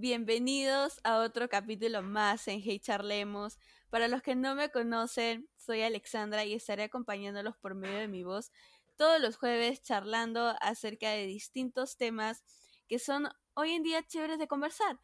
Bienvenidos 0.00 1.00
a 1.02 1.18
otro 1.18 1.48
capítulo 1.48 2.02
más 2.02 2.46
en 2.46 2.60
Hey 2.62 2.78
Charlemos. 2.78 3.58
Para 3.90 4.06
los 4.06 4.22
que 4.22 4.36
no 4.36 4.54
me 4.54 4.70
conocen, 4.70 5.48
soy 5.56 5.82
Alexandra 5.82 6.44
y 6.44 6.54
estaré 6.54 6.84
acompañándolos 6.84 7.56
por 7.56 7.74
medio 7.74 7.98
de 7.98 8.06
mi 8.06 8.22
voz 8.22 8.52
todos 8.96 9.20
los 9.20 9.36
jueves 9.36 9.82
charlando 9.82 10.54
acerca 10.60 11.10
de 11.10 11.26
distintos 11.26 11.96
temas 11.96 12.44
que 12.86 13.00
son 13.00 13.28
hoy 13.54 13.72
en 13.72 13.82
día 13.82 14.06
chéveres 14.06 14.38
de 14.38 14.46
conversar 14.46 15.00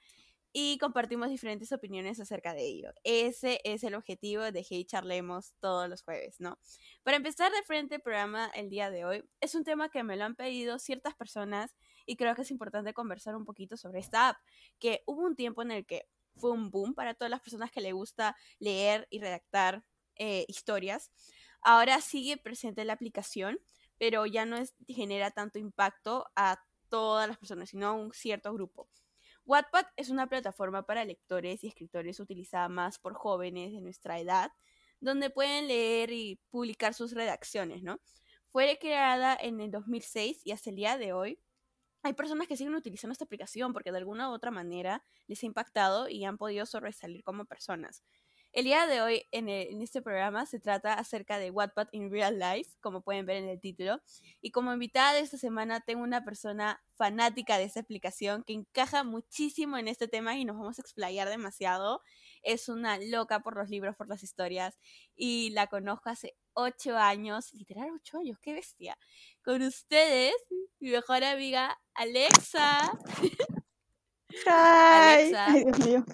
y 0.52 0.78
compartimos 0.78 1.28
diferentes 1.28 1.72
opiniones 1.72 2.20
acerca 2.20 2.54
de 2.54 2.64
ello. 2.64 2.92
Ese 3.02 3.60
es 3.64 3.82
el 3.82 3.96
objetivo 3.96 4.44
de 4.52 4.64
Hey 4.64 4.84
Charlemos 4.84 5.54
todos 5.58 5.88
los 5.88 6.04
jueves, 6.04 6.36
¿no? 6.38 6.56
Para 7.02 7.16
empezar 7.16 7.50
de 7.50 7.64
frente 7.64 7.96
el 7.96 8.00
programa 8.00 8.48
el 8.54 8.70
día 8.70 8.92
de 8.92 9.04
hoy, 9.04 9.24
es 9.40 9.56
un 9.56 9.64
tema 9.64 9.88
que 9.88 10.04
me 10.04 10.14
lo 10.14 10.22
han 10.22 10.36
pedido 10.36 10.78
ciertas 10.78 11.16
personas 11.16 11.74
y 12.06 12.16
creo 12.16 12.34
que 12.34 12.42
es 12.42 12.50
importante 12.50 12.94
conversar 12.94 13.36
un 13.36 13.44
poquito 13.44 13.76
sobre 13.76 14.00
esta 14.00 14.30
app, 14.30 14.38
que 14.78 15.02
hubo 15.06 15.22
un 15.22 15.36
tiempo 15.36 15.62
en 15.62 15.70
el 15.70 15.86
que 15.86 16.08
fue 16.36 16.50
un 16.50 16.70
boom 16.70 16.94
para 16.94 17.14
todas 17.14 17.30
las 17.30 17.40
personas 17.40 17.70
que 17.70 17.80
le 17.80 17.92
gusta 17.92 18.36
leer 18.58 19.06
y 19.10 19.20
redactar 19.20 19.84
eh, 20.16 20.44
historias. 20.48 21.10
Ahora 21.60 22.00
sigue 22.00 22.36
presente 22.36 22.84
la 22.84 22.92
aplicación, 22.92 23.58
pero 23.98 24.26
ya 24.26 24.44
no 24.44 24.56
genera 24.86 25.30
tanto 25.30 25.58
impacto 25.58 26.26
a 26.36 26.60
todas 26.88 27.28
las 27.28 27.38
personas, 27.38 27.70
sino 27.70 27.86
a 27.86 27.92
un 27.92 28.12
cierto 28.12 28.52
grupo. 28.52 28.88
Wattpad 29.46 29.86
es 29.96 30.10
una 30.10 30.28
plataforma 30.28 30.86
para 30.86 31.04
lectores 31.04 31.64
y 31.64 31.68
escritores 31.68 32.18
utilizada 32.20 32.68
más 32.68 32.98
por 32.98 33.14
jóvenes 33.14 33.72
de 33.72 33.80
nuestra 33.80 34.18
edad, 34.18 34.50
donde 35.00 35.28
pueden 35.28 35.68
leer 35.68 36.12
y 36.12 36.40
publicar 36.50 36.94
sus 36.94 37.12
redacciones, 37.12 37.82
¿no? 37.82 38.00
Fue 38.48 38.78
creada 38.80 39.36
en 39.38 39.60
el 39.60 39.70
2006 39.70 40.40
y 40.44 40.52
hasta 40.52 40.70
el 40.70 40.76
día 40.76 40.96
de 40.96 41.12
hoy 41.12 41.38
hay 42.04 42.12
personas 42.12 42.46
que 42.46 42.56
siguen 42.56 42.74
utilizando 42.74 43.12
esta 43.12 43.24
aplicación 43.24 43.72
porque 43.72 43.90
de 43.90 43.98
alguna 43.98 44.28
u 44.30 44.34
otra 44.34 44.50
manera 44.50 45.02
les 45.26 45.42
ha 45.42 45.46
impactado 45.46 46.08
y 46.08 46.24
han 46.24 46.36
podido 46.36 46.66
sobresalir 46.66 47.24
como 47.24 47.46
personas. 47.46 48.04
El 48.52 48.66
día 48.66 48.86
de 48.86 49.00
hoy 49.00 49.22
en, 49.32 49.48
este 49.48 50.00
programa 50.00 50.46
se 50.46 50.60
trata 50.60 50.94
acerca 50.94 51.38
de 51.38 51.50
Wattpad 51.50 51.88
in 51.90 52.12
Real 52.12 52.38
Life, 52.38 52.70
como 52.80 53.00
pueden 53.00 53.26
ver 53.26 53.38
en 53.38 53.48
el 53.48 53.58
título. 53.58 54.00
Y 54.40 54.52
como 54.52 54.72
invitada 54.72 55.14
de 55.14 55.20
esta 55.20 55.38
semana 55.38 55.80
tengo 55.80 56.04
una 56.04 56.24
persona 56.24 56.80
fanática 56.94 57.58
de 57.58 57.64
esta 57.64 57.80
aplicación 57.80 58.44
que 58.44 58.52
encaja 58.52 59.02
muchísimo 59.02 59.76
en 59.76 59.88
este 59.88 60.06
tema 60.06 60.36
y 60.36 60.44
nos 60.44 60.56
vamos 60.56 60.78
a 60.78 60.82
explayar 60.82 61.28
demasiado. 61.30 62.00
Es 62.44 62.68
una 62.68 62.98
loca 62.98 63.40
por 63.40 63.56
los 63.56 63.68
libros, 63.68 63.96
por 63.96 64.08
las 64.08 64.22
historias 64.22 64.78
y 65.16 65.50
la 65.50 65.66
conozco 65.66 66.10
hace 66.10 66.36
ocho 66.52 66.96
años, 66.96 67.52
literal 67.54 67.90
ocho 67.94 68.18
años, 68.18 68.38
qué 68.40 68.52
bestia. 68.52 68.96
Con 69.42 69.62
ustedes, 69.62 70.34
mi 70.78 70.90
mejor 70.90 71.24
amiga 71.24 71.78
Alexa. 71.94 72.92
Alexa. 74.46 75.46
Ay, 75.46 75.64
Dios 75.64 75.78
mío. 75.86 76.04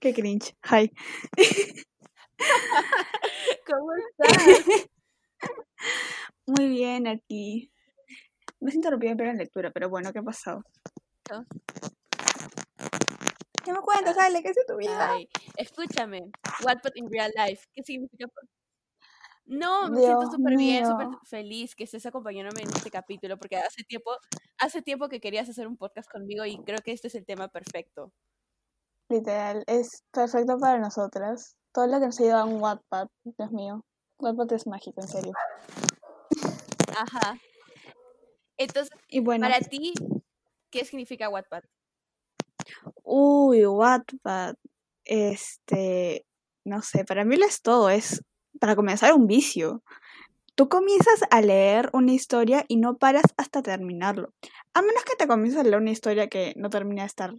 Qué 0.00 0.14
cringe. 0.14 0.56
Hi. 0.70 0.92
¿Cómo 3.66 3.92
estás? 3.94 4.88
Muy 6.46 6.68
bien 6.68 7.06
aquí. 7.08 7.72
Me 8.60 8.70
siento 8.70 8.88
interrumpida 8.88 9.10
en 9.12 9.36
la 9.36 9.42
lectura, 9.44 9.70
pero 9.70 9.88
bueno, 9.88 10.12
¿qué 10.12 10.20
ha 10.20 10.22
pasado? 10.22 10.62
¿Qué 13.68 13.74
me 13.74 13.82
cuentas, 13.82 14.16
Ale? 14.16 14.42
¿Qué 14.42 14.48
es 14.48 14.66
tu 14.66 14.78
vida? 14.78 15.12
Ay, 15.12 15.28
escúchame. 15.58 16.30
Wattpad 16.64 16.92
in 16.94 17.10
real 17.10 17.30
life. 17.36 17.66
¿Qué 17.74 17.82
significa? 17.82 18.24
No, 19.44 19.90
me 19.90 20.00
siento 20.00 20.30
súper 20.30 20.56
bien, 20.56 20.86
súper 20.86 21.08
feliz 21.24 21.74
que 21.74 21.84
estés 21.84 22.06
acompañándome 22.06 22.62
en 22.62 22.70
este 22.70 22.90
capítulo, 22.90 23.36
porque 23.36 23.58
hace 23.58 23.84
tiempo, 23.84 24.16
hace 24.56 24.80
tiempo 24.80 25.10
que 25.10 25.20
querías 25.20 25.50
hacer 25.50 25.66
un 25.66 25.76
podcast 25.76 26.10
conmigo 26.10 26.46
y 26.46 26.56
creo 26.64 26.78
que 26.78 26.92
este 26.92 27.08
es 27.08 27.14
el 27.14 27.26
tema 27.26 27.48
perfecto. 27.48 28.10
Literal, 29.10 29.64
es 29.66 30.02
perfecto 30.12 30.58
para 30.58 30.78
nosotras. 30.78 31.58
Todo 31.74 31.88
lo 31.88 32.00
que 32.00 32.06
nos 32.06 32.20
ha 32.20 32.40
a 32.40 32.44
un 32.46 32.62
Wattpad, 32.62 33.08
Dios 33.24 33.52
mío. 33.52 33.84
Wattpad 34.18 34.50
es 34.54 34.66
mágico, 34.66 35.02
en 35.02 35.08
serio. 35.08 35.32
Ajá. 36.96 37.38
Entonces, 38.56 38.98
y 39.08 39.20
bueno, 39.20 39.46
para 39.46 39.60
ti, 39.60 39.92
¿qué 40.70 40.86
significa 40.86 41.28
Wattpad? 41.28 41.64
Uy, 43.02 43.66
Wattpad. 43.66 44.54
Este, 45.04 46.26
no 46.64 46.82
sé, 46.82 47.04
para 47.04 47.24
mí 47.24 47.36
lo 47.36 47.46
es 47.46 47.62
todo. 47.62 47.90
Es, 47.90 48.22
para 48.60 48.76
comenzar, 48.76 49.14
un 49.14 49.26
vicio. 49.26 49.82
Tú 50.54 50.68
comienzas 50.68 51.20
a 51.30 51.40
leer 51.40 51.90
una 51.92 52.12
historia 52.12 52.64
y 52.68 52.78
no 52.78 52.98
paras 52.98 53.24
hasta 53.36 53.62
terminarlo. 53.62 54.32
A 54.74 54.82
menos 54.82 55.04
que 55.04 55.16
te 55.16 55.28
comiences 55.28 55.60
a 55.60 55.62
leer 55.62 55.76
una 55.76 55.92
historia 55.92 56.28
que 56.28 56.52
no 56.56 56.70
termina 56.70 57.02
de 57.02 57.06
estar 57.06 57.34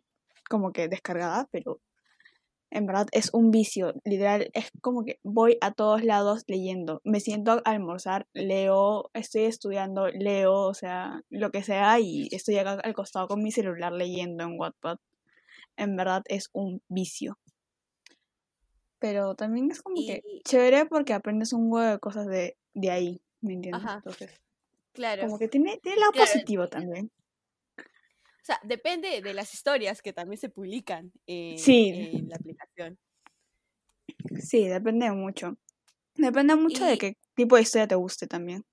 como 0.49 0.71
que 0.71 0.87
descargada, 0.87 1.47
pero 1.51 1.81
en 2.71 2.85
verdad 2.85 3.07
es 3.11 3.29
un 3.33 3.51
vicio. 3.51 3.93
Literal, 4.05 4.49
es 4.53 4.69
como 4.81 5.03
que 5.03 5.19
voy 5.23 5.57
a 5.61 5.71
todos 5.71 6.03
lados 6.03 6.43
leyendo. 6.47 7.01
Me 7.03 7.19
siento 7.19 7.51
a 7.51 7.61
almorzar, 7.65 8.27
leo, 8.33 9.09
estoy 9.13 9.43
estudiando, 9.45 10.07
leo, 10.09 10.53
o 10.53 10.73
sea, 10.73 11.21
lo 11.29 11.51
que 11.51 11.63
sea, 11.63 11.99
y 11.99 12.29
estoy 12.31 12.57
acá 12.57 12.79
al 12.83 12.93
costado 12.93 13.27
con 13.27 13.41
mi 13.43 13.51
celular 13.51 13.91
leyendo 13.93 14.43
en 14.43 14.59
Wattpad. 14.59 14.97
En 15.79 15.95
verdad 15.95 16.23
es 16.27 16.49
un 16.51 16.81
vicio. 16.89 17.39
Pero 18.99 19.33
también 19.35 19.71
es 19.71 19.81
como 19.81 19.95
que 19.95 20.21
chévere 20.43 20.85
porque 20.85 21.13
aprendes 21.13 21.53
un 21.53 21.71
huevo 21.71 21.89
de 21.89 21.99
cosas 21.99 22.27
de, 22.27 22.57
de 22.73 22.91
ahí, 22.91 23.21
¿me 23.39 23.53
entiendes? 23.53 23.89
Entonces, 23.89 24.41
claro. 24.91 25.21
Como 25.23 25.39
que 25.39 25.47
tiene, 25.47 25.77
tiene 25.77 26.01
lado 26.01 26.11
positivo 26.11 26.67
también. 26.67 27.09
O 27.77 28.45
sea, 28.51 28.59
depende 28.63 29.21
de 29.21 29.33
las 29.33 29.53
historias 29.53 30.01
que 30.01 30.11
también 30.11 30.37
se 30.37 30.49
publican 30.49 31.13
en, 31.27 32.27
la 32.27 32.35
aplicación. 32.35 32.99
Sí, 34.41 34.67
depende 34.67 35.09
mucho. 35.11 35.55
Depende 36.15 36.55
mucho 36.55 36.83
de 36.83 36.97
qué 36.97 37.17
tipo 37.35 37.55
de 37.55 37.61
historia 37.61 37.87
te 37.87 37.95
guste 37.95 38.27
también. 38.27 38.65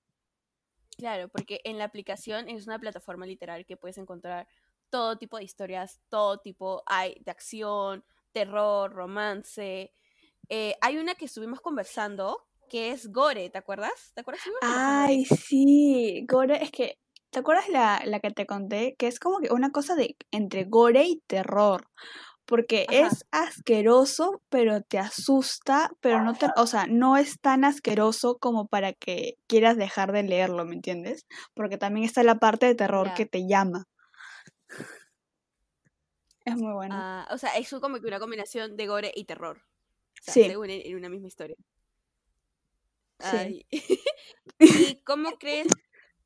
Claro, 0.97 1.29
porque 1.29 1.61
en 1.63 1.77
la 1.77 1.85
aplicación 1.85 2.49
es 2.49 2.67
una 2.67 2.79
plataforma 2.79 3.25
literal 3.25 3.65
que 3.65 3.77
puedes 3.77 3.97
encontrar 3.97 4.47
todo 4.89 5.17
tipo 5.17 5.37
de 5.37 5.43
historias, 5.43 5.99
todo 6.09 6.39
tipo, 6.39 6.83
hay 6.85 7.21
de 7.25 7.31
acción, 7.31 8.03
terror, 8.31 8.91
romance. 8.91 9.93
Eh, 10.49 10.75
hay 10.81 10.97
una 10.97 11.15
que 11.15 11.25
estuvimos 11.25 11.61
conversando 11.61 12.47
que 12.69 12.91
es 12.91 13.11
Gore, 13.11 13.49
¿te 13.49 13.57
acuerdas? 13.57 14.11
¿Te 14.13 14.21
acuerdas? 14.21 14.43
Ay, 14.61 15.25
sí, 15.25 16.25
Gore, 16.27 16.61
es 16.61 16.71
que 16.71 16.99
¿Te 17.29 17.39
acuerdas 17.39 17.67
la, 17.69 18.01
la 18.05 18.19
que 18.19 18.31
te 18.31 18.45
conté? 18.45 18.95
Que 18.97 19.07
es 19.07 19.19
como 19.19 19.39
que 19.39 19.51
una 19.51 19.71
cosa 19.71 19.95
de 19.95 20.15
entre 20.31 20.63
gore 20.63 21.03
y 21.03 21.21
terror. 21.27 21.89
Porque 22.45 22.87
es 22.89 23.25
asqueroso, 23.31 24.41
pero 24.47 24.81
te 24.81 24.97
asusta, 24.99 25.91
pero 25.99 26.23
no 26.23 26.33
te, 26.33 26.47
o 26.55 26.65
sea, 26.65 26.87
no 26.87 27.17
es 27.17 27.41
tan 27.41 27.65
asqueroso 27.65 28.37
como 28.39 28.67
para 28.67 28.93
que 28.93 29.35
quieras 29.47 29.75
dejar 29.75 30.13
de 30.13 30.23
leerlo, 30.23 30.63
¿me 30.63 30.75
entiendes? 30.75 31.25
Porque 31.53 31.77
también 31.77 32.05
está 32.05 32.23
la 32.23 32.39
parte 32.39 32.65
de 32.65 32.75
terror 32.75 33.13
que 33.15 33.25
te 33.25 33.45
llama. 33.47 33.83
Es 36.45 36.55
muy 36.55 36.73
bueno. 36.73 36.95
Ah, 36.97 37.27
o 37.31 37.37
sea, 37.37 37.57
es 37.57 37.69
como 37.69 37.99
que 37.99 38.07
una 38.07 38.19
combinación 38.19 38.77
de 38.77 38.87
gore 38.87 39.11
y 39.13 39.25
terror. 39.25 39.61
sí. 40.21 40.43
en 40.43 40.95
una 40.95 41.09
misma 41.09 41.27
historia. 41.27 41.57
Sí. 43.19 43.65
¿Y 44.59 45.01
cómo 45.03 45.37
crees 45.37 45.67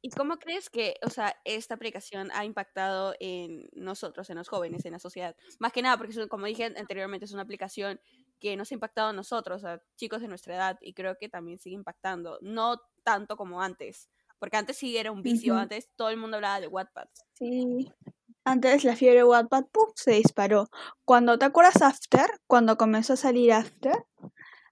¿Y 0.04 0.10
cómo 0.10 0.40
crees 0.40 0.72
que, 0.72 0.96
o 1.06 1.12
sea, 1.12 1.40
esta 1.46 1.76
aplicación 1.76 2.32
ha 2.34 2.44
impactado 2.44 3.14
en 3.20 3.70
nosotros, 3.74 4.32
en 4.32 4.38
los 4.38 4.50
jóvenes, 4.50 4.84
en 4.86 4.94
la 4.94 5.00
sociedad? 5.00 5.36
Más 5.60 5.72
que 5.72 5.84
nada, 5.84 5.96
porque 5.98 6.28
como 6.28 6.48
dije 6.48 6.66
anteriormente, 6.76 7.26
es 7.26 7.34
una 7.34 7.44
aplicación 7.44 8.02
que 8.40 8.58
nos 8.58 8.72
ha 8.72 8.74
impactado 8.74 9.10
a 9.10 9.14
nosotros, 9.14 9.64
a 9.64 9.84
chicos 9.98 10.22
de 10.22 10.28
nuestra 10.28 10.56
edad, 10.56 10.80
y 10.82 10.94
creo 10.94 11.18
que 11.20 11.30
también 11.30 11.60
sigue 11.60 11.76
impactando, 11.76 12.40
no 12.42 12.82
tanto 13.04 13.38
como 13.38 13.62
antes, 13.62 14.10
porque 14.40 14.58
antes 14.58 14.76
sí 14.76 14.98
era 14.98 15.12
un 15.12 15.22
vicio, 15.22 15.56
antes 15.56 15.92
todo 15.96 16.10
el 16.10 16.18
mundo 16.18 16.38
hablaba 16.38 16.60
de 16.60 16.68
Wattpad. 16.68 17.08
Sí. 17.34 17.92
Antes 18.44 18.84
la 18.84 18.96
fiebre 18.96 19.24
Wattpad, 19.24 19.66
¡pum!, 19.72 19.90
se 19.96 20.12
disparó. 20.14 20.68
Cuando, 21.06 21.38
¿te 21.38 21.46
acuerdas 21.46 21.82
After? 21.82 22.26
Cuando 22.48 22.76
comenzó 22.78 23.14
a 23.14 23.18
salir 23.18 23.54
After, 23.54 24.06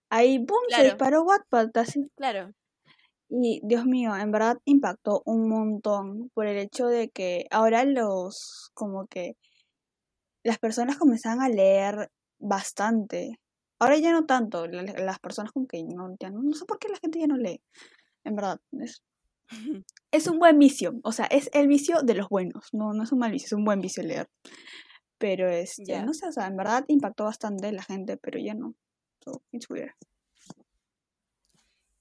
ahí, 0.10 0.40
¡pum!, 0.40 0.58
se 0.70 0.84
disparó 0.86 1.24
Wattpad, 1.24 1.70
así. 1.76 2.10
Claro. 2.16 2.52
Y 3.30 3.62
Dios 3.64 3.86
mío, 3.86 4.16
en 4.16 4.32
verdad 4.32 4.58
impactó 4.66 5.22
un 5.26 5.48
montón 5.50 6.30
por 6.34 6.48
el 6.48 6.58
hecho 6.58 6.88
de 6.88 7.10
que 7.10 7.46
ahora 7.52 7.86
los, 7.86 8.72
como 8.74 9.06
que 9.06 9.36
las 10.44 10.58
personas 10.58 10.98
comenzaban 10.98 11.42
a 11.42 11.50
leer 11.50 12.10
bastante. 12.40 13.40
Ahora 13.78 13.98
ya 13.98 14.12
no 14.12 14.26
tanto, 14.26 14.66
las 14.68 15.20
personas 15.20 15.52
como 15.52 15.68
que 15.68 15.84
no, 15.84 16.16
ya 16.20 16.32
no, 16.32 16.42
no 16.42 16.54
sé 16.54 16.66
por 16.66 16.80
qué 16.80 16.90
la 16.90 16.98
gente 16.98 17.20
ya 17.20 17.28
no 17.28 17.38
lee. 17.38 17.62
En 18.24 18.36
verdad, 18.36 18.60
es, 18.72 19.04
es 20.12 20.28
un 20.28 20.40
buen 20.40 20.58
vicio, 20.58 21.00
o 21.04 21.12
sea, 21.12 21.26
es 21.26 21.50
el 21.54 21.68
vicio 21.68 22.02
de 22.02 22.16
los 22.16 22.30
buenos, 22.30 22.70
no, 22.74 22.94
no 22.94 23.04
es 23.04 23.12
un 23.12 23.20
mal 23.20 23.32
vicio, 23.32 23.46
es 23.46 23.54
un 23.54 23.66
buen 23.66 23.82
vicio 23.82 24.04
leer. 24.04 24.30
Pero 25.18 25.50
este, 25.50 26.02
no 26.02 26.14
sé, 26.14 26.28
o 26.28 26.32
sea, 26.32 26.48
en 26.48 26.56
verdad 26.56 26.86
impactó 26.88 27.26
bastante 27.26 27.72
la 27.72 27.84
gente, 27.84 28.18
pero 28.18 28.40
ya 28.40 28.54
no. 28.54 28.74
So, 29.24 29.44
it's 29.52 29.70
weird. 29.70 29.92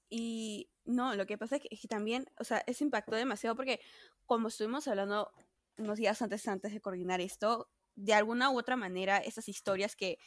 Y 0.09 0.69
no, 0.85 1.13
lo 1.15 1.25
que 1.25 1.37
pasa 1.37 1.57
es 1.57 1.61
que, 1.61 1.87
también, 1.87 2.25
o 2.39 2.43
sea, 2.43 2.63
eso 2.65 2.83
impactó 2.83 3.15
demasiado 3.15 3.55
porque 3.55 3.79
como 4.25 4.47
estuvimos 4.47 4.87
hablando 4.87 5.31
unos 5.77 5.97
días 5.97 6.21
antes, 6.21 6.47
antes 6.47 6.73
de 6.73 6.81
coordinar 6.81 7.21
esto, 7.21 7.69
de 7.95 8.13
alguna 8.13 8.49
u 8.49 8.57
otra 8.57 8.75
manera 8.75 9.17
esas 9.17 9.49
historias 9.49 9.95
que 9.95 10.17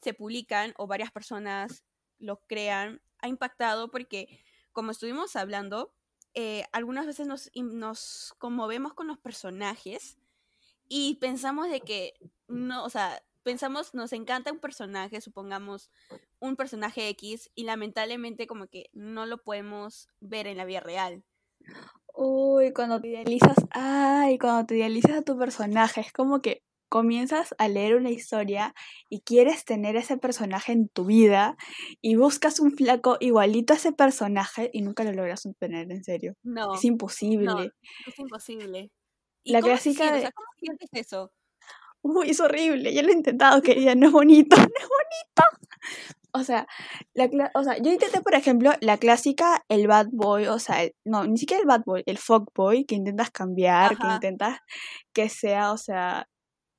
se 0.00 0.14
publican 0.14 0.74
o 0.76 0.86
varias 0.86 1.10
personas 1.10 1.84
lo 2.18 2.40
crean 2.46 3.00
ha 3.18 3.28
impactado 3.28 3.90
porque, 3.90 4.26
como 4.72 4.90
estuvimos 4.90 5.36
hablando, 5.36 5.94
eh, 6.34 6.64
algunas 6.72 7.06
veces 7.06 7.26
nos, 7.26 7.50
nos 7.54 8.34
conmovemos 8.38 8.94
con 8.94 9.06
los 9.06 9.18
personajes 9.18 10.18
y 10.88 11.16
pensamos 11.16 11.70
de 11.70 11.80
que 11.80 12.14
no, 12.48 12.84
o 12.84 12.90
sea, 12.90 13.22
pensamos, 13.42 13.94
nos 13.94 14.12
encanta 14.12 14.52
un 14.52 14.58
personaje, 14.58 15.20
supongamos 15.20 15.90
un 16.38 16.56
personaje 16.56 17.08
X, 17.10 17.50
y 17.54 17.64
lamentablemente 17.64 18.46
como 18.46 18.66
que 18.66 18.90
no 18.92 19.26
lo 19.26 19.38
podemos 19.38 20.08
ver 20.20 20.46
en 20.46 20.56
la 20.56 20.64
vida 20.64 20.80
real. 20.80 21.22
Uy, 22.14 22.72
cuando 22.72 23.00
te 23.00 23.08
idealizas, 23.08 23.56
ay, 23.70 24.38
cuando 24.38 24.66
te 24.66 24.76
idealizas 24.76 25.12
a 25.12 25.22
tu 25.22 25.38
personaje, 25.38 26.00
es 26.00 26.12
como 26.12 26.42
que 26.42 26.62
comienzas 26.92 27.54
a 27.56 27.68
leer 27.68 27.96
una 27.96 28.10
historia 28.10 28.74
y 29.08 29.22
quieres 29.22 29.64
tener 29.64 29.96
ese 29.96 30.18
personaje 30.18 30.72
en 30.72 30.88
tu 30.90 31.06
vida 31.06 31.56
y 32.02 32.16
buscas 32.16 32.60
un 32.60 32.70
flaco 32.72 33.16
igualito 33.18 33.72
a 33.72 33.76
ese 33.76 33.92
personaje 33.92 34.68
y 34.74 34.82
nunca 34.82 35.02
lo 35.02 35.12
logras 35.12 35.48
tener 35.58 35.90
en 35.90 36.04
serio. 36.04 36.34
No. 36.42 36.74
Es 36.74 36.84
imposible. 36.84 37.46
No, 37.46 37.62
es 37.62 38.18
imposible. 38.18 38.90
¿Y 39.42 39.52
la 39.52 39.62
clásica 39.62 40.12
de... 40.12 40.20
¿Cómo 40.34 40.48
sientes 40.58 40.90
eso? 40.92 41.32
Uy, 42.02 42.28
es 42.28 42.40
horrible, 42.40 42.92
ya 42.92 43.02
lo 43.02 43.08
he 43.08 43.12
intentado, 43.12 43.62
querida, 43.62 43.94
no 43.94 44.08
es 44.08 44.12
bonito, 44.12 44.56
no 44.58 44.62
es 44.62 44.88
bonito. 44.88 46.02
O 46.34 46.44
sea, 46.44 46.66
la, 47.14 47.50
o 47.54 47.64
sea, 47.64 47.78
yo 47.78 47.90
intenté, 47.90 48.20
por 48.20 48.34
ejemplo, 48.34 48.72
la 48.82 48.98
clásica, 48.98 49.64
el 49.70 49.86
bad 49.86 50.08
boy, 50.12 50.46
o 50.46 50.58
sea, 50.58 50.76
no, 51.06 51.24
ni 51.24 51.38
siquiera 51.38 51.62
el 51.62 51.66
bad 51.66 51.84
boy, 51.86 52.02
el 52.04 52.18
fuck 52.18 52.50
boy, 52.54 52.84
que 52.84 52.96
intentas 52.96 53.30
cambiar, 53.30 53.96
que 53.96 54.06
intentas 54.06 54.58
que 55.14 55.30
sea, 55.30 55.72
o 55.72 55.78
sea, 55.78 56.28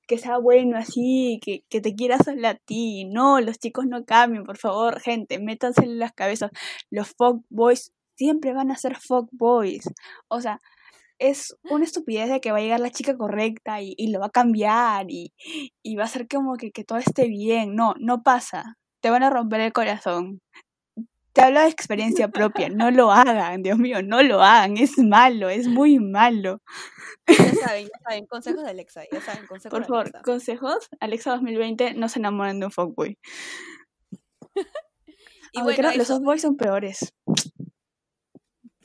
que 0.08 0.18
sea 0.18 0.38
bueno 0.38 0.78
así, 0.78 1.40
que, 1.44 1.64
que 1.70 1.82
te 1.82 1.96
quiera 1.96 2.18
solo 2.18 2.48
a 2.48 2.56
ti. 2.56 3.06
No, 3.06 3.40
los 3.42 3.60
chicos 3.60 3.86
no 3.88 4.06
cambien, 4.06 4.44
por 4.44 4.58
favor, 4.58 5.00
gente, 5.02 5.40
métanse 5.40 5.86
las 5.86 6.14
cabezas. 6.14 6.52
Los 6.90 7.10
fuck 7.18 7.44
boys 7.50 7.94
siempre 8.16 8.54
van 8.54 8.72
a 8.72 8.78
ser 8.78 8.98
fuck 8.98 9.30
boys. 9.32 9.90
O 10.28 10.42
sea, 10.42 10.60
es 11.20 11.56
una 11.70 11.86
estupidez 11.86 12.30
de 12.30 12.42
que 12.42 12.52
va 12.52 12.58
a 12.58 12.62
llegar 12.62 12.80
la 12.80 12.92
chica 12.92 13.18
correcta 13.18 13.82
y, 13.82 13.96
lo 14.12 14.20
va 14.20 14.28
a 14.28 14.30
cambiar 14.30 15.08
y, 15.10 15.34
va 15.98 16.04
a 16.04 16.06
hacer 16.06 16.28
como 16.28 16.56
que, 16.58 16.72
que 16.72 16.84
todo 16.84 16.98
esté 17.00 17.28
bien. 17.28 17.76
No, 17.76 17.94
no 18.00 18.24
pasa. 18.24 18.78
Te 19.02 19.10
van 19.10 19.24
a 19.24 19.30
romper 19.30 19.62
el 19.62 19.74
corazón. 19.74 20.42
Te 21.34 21.42
hablo 21.42 21.62
de 21.62 21.68
experiencia 21.68 22.28
propia, 22.28 22.70
no 22.70 22.92
lo 22.92 23.12
hagan, 23.12 23.64
Dios 23.64 23.80
mío, 23.80 24.04
no 24.04 24.22
lo 24.22 24.42
hagan, 24.44 24.78
es 24.78 24.98
malo, 25.00 25.50
es 25.50 25.68
muy 25.68 26.00
malo. 26.00 26.62
Ya 27.28 27.54
saben, 27.56 27.86
ya 27.86 28.00
saben, 28.04 28.26
consejos 28.28 28.64
de 28.64 28.70
Alexa, 28.70 29.04
ya 29.12 29.22
saben, 29.22 29.48
consejos 29.48 29.80
Por 29.80 29.88
favor, 29.88 30.22
consejos, 30.24 30.90
Alexa 31.00 31.32
2020, 31.32 31.96
no 31.96 32.08
se 32.08 32.20
enamoren 32.20 32.60
de 32.60 32.68
un 32.68 32.72
fuckboy. 32.72 33.18
y 35.54 35.62
bueno, 35.62 35.92
los 35.96 36.08
softboys 36.08 36.42
son 36.42 36.56
peores. 36.56 37.14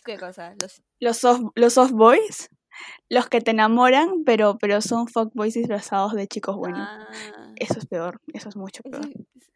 ¿Qué 0.04 0.16
cosa? 0.16 0.54
Los, 0.58 0.82
los, 1.00 1.18
soft, 1.18 1.42
los 1.54 1.74
soft 1.74 1.92
boys, 1.92 2.48
los 3.10 3.28
que 3.28 3.42
te 3.42 3.50
enamoran, 3.50 4.24
pero, 4.24 4.56
pero 4.56 4.80
son 4.80 5.06
fuckboys 5.06 5.52
disfrazados 5.52 6.14
de 6.14 6.26
chicos 6.26 6.56
buenos. 6.56 6.88
Ah. 6.88 7.52
Eso 7.56 7.78
es 7.78 7.86
peor, 7.86 8.20
eso 8.32 8.48
es 8.48 8.56
mucho 8.56 8.82
peor. 8.84 9.06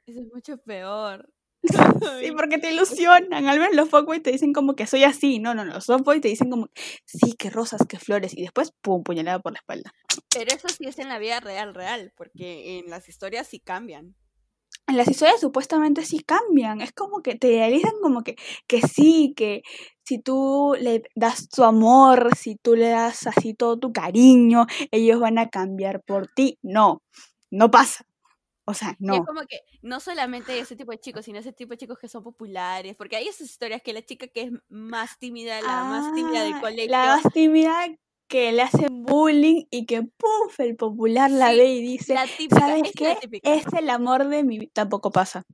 Eso, 0.07 0.21
es 0.21 0.27
mucho 0.33 0.59
peor. 0.59 1.31
Sí, 1.63 2.33
porque 2.37 2.59
te 2.59 2.73
ilusionan. 2.73 3.47
Al 3.47 3.59
menos 3.59 3.75
los 3.75 3.89
fuckboys 3.89 4.23
te 4.23 4.33
dicen 4.33 4.53
como 4.53 4.75
que 4.75 4.87
soy 4.87 5.05
así. 5.05 5.39
No, 5.39 5.55
no, 5.55 5.65
no. 5.65 5.75
Los 5.75 5.85
softboys 5.85 6.21
te 6.21 6.29
dicen 6.29 6.51
como, 6.51 6.69
sí, 7.05 7.35
qué 7.39 7.51
rosas, 7.51 7.83
qué 7.89 7.99
flores. 7.99 8.37
Y 8.37 8.43
después, 8.43 8.73
pum, 8.83 9.03
puñalada 9.03 9.39
por 9.41 9.53
la 9.53 9.59
espalda. 9.59 9.93
Pero 10.35 10.55
eso 10.55 10.69
sí 10.69 10.85
es 10.87 10.99
en 10.99 11.09
la 11.09 11.19
vida 11.19 11.41
real, 11.41 11.75
real. 11.75 12.13
Porque 12.17 12.79
en 12.79 12.91
las 12.91 13.09
historias 13.09 13.47
sí 13.47 13.61
cambian 13.61 14.15
en 14.89 14.97
las 14.97 15.09
historias 15.09 15.41
supuestamente 15.41 16.05
sí 16.05 16.21
cambian. 16.21 16.81
Es 16.81 16.93
como 16.93 17.23
que 17.23 17.35
te 17.35 17.49
idealizan 17.53 17.93
como 18.03 18.23
que, 18.23 18.37
que 18.67 18.83
sí, 18.83 19.33
que 19.37 19.63
si 20.05 20.19
tú 20.19 20.75
le 20.79 21.03
das 21.15 21.49
tu 21.49 21.65
amor, 21.65 22.31
si 22.37 22.57
tú 22.57 22.75
le 22.75 22.89
das 22.89 23.27
así 23.27 23.55
todo 23.55 23.79
tu 23.79 23.93
cariño, 23.93 24.67
ellos 24.91 25.21
van 25.21 25.39
a 25.39 25.49
cambiar 25.49 26.03
por 26.03 26.29
ti. 26.29 26.59
No, 26.63 27.03
no 27.51 27.71
pasa. 27.71 28.05
O 28.65 28.75
sea, 28.75 28.97
no. 29.01 29.15
es 29.15 29.21
como 29.27 29.43
que 29.43 29.61
no 29.83 29.99
solamente 29.99 30.59
ese 30.59 30.77
tipo 30.77 30.93
de 30.93 31.01
chicos, 31.01 31.25
sino 31.25 31.39
ese 31.39 31.53
tipo 31.53 31.71
de 31.71 31.79
chicos 31.79 31.99
que 31.99 32.09
son 32.09 32.23
populares, 32.23 32.95
porque 32.97 33.17
hay 33.17 33.27
esas 33.27 33.51
historias 33.51 33.83
que 33.83 33.93
la 33.93 34.03
chica 34.03 34.29
que 34.29 34.43
es 34.43 34.53
más 34.69 35.19
tímida, 35.19 35.61
la 35.61 35.85
más 35.85 36.15
tímida 36.15 36.45
del 36.45 36.55
ah, 36.55 36.61
colegio. 36.61 36.91
La 36.91 37.07
más 37.07 37.33
tímida 37.33 37.89
que 38.29 38.53
le 38.53 38.63
hacen 38.63 39.03
bullying 39.05 39.65
y 39.71 39.85
que 39.85 40.03
puff, 40.03 40.61
el 40.61 40.77
popular 40.77 41.31
la 41.31 41.51
ve 41.51 41.67
y 41.67 41.83
dice, 41.83 42.15
¿sabes 42.49 42.93
qué? 42.97 43.19
Es 43.43 43.65
el 43.77 43.91
amor 43.91 44.29
de 44.29 44.45
mi 44.45 44.59
vida. 44.59 44.71
Tampoco 44.73 45.11
pasa. 45.11 45.45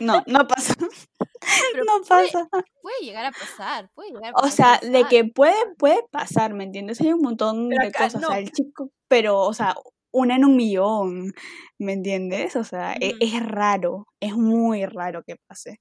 No, 0.00 0.22
no 0.26 0.48
pasa. 0.48 0.74
no 1.86 2.02
pasa. 2.08 2.48
Puede 2.80 3.00
llegar 3.02 3.26
a 3.26 3.30
pasar, 3.30 3.90
puede 3.94 4.10
llegar 4.10 4.32
O 4.36 4.48
sea, 4.48 4.80
de 4.82 5.04
que 5.04 5.24
puede, 5.24 5.54
puede 5.76 6.02
pasar, 6.10 6.54
¿me 6.54 6.64
entiendes? 6.64 7.00
Hay 7.00 7.12
un 7.12 7.20
montón 7.20 7.68
de 7.68 7.92
cosas. 7.92 8.16
O 8.16 8.26
sea, 8.26 8.38
el 8.38 8.50
chico, 8.50 8.90
pero, 9.08 9.40
o 9.40 9.52
sea, 9.52 9.76
una 10.12 10.36
en 10.36 10.44
un 10.44 10.56
millón, 10.56 11.32
¿me 11.78 11.94
entiendes? 11.94 12.54
O 12.56 12.64
sea, 12.64 12.94
e, 13.00 13.16
es 13.20 13.44
raro, 13.44 14.06
es 14.20 14.34
muy 14.34 14.86
raro 14.86 15.22
que 15.24 15.36
pase. 15.36 15.80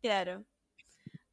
Claro. 0.00 0.44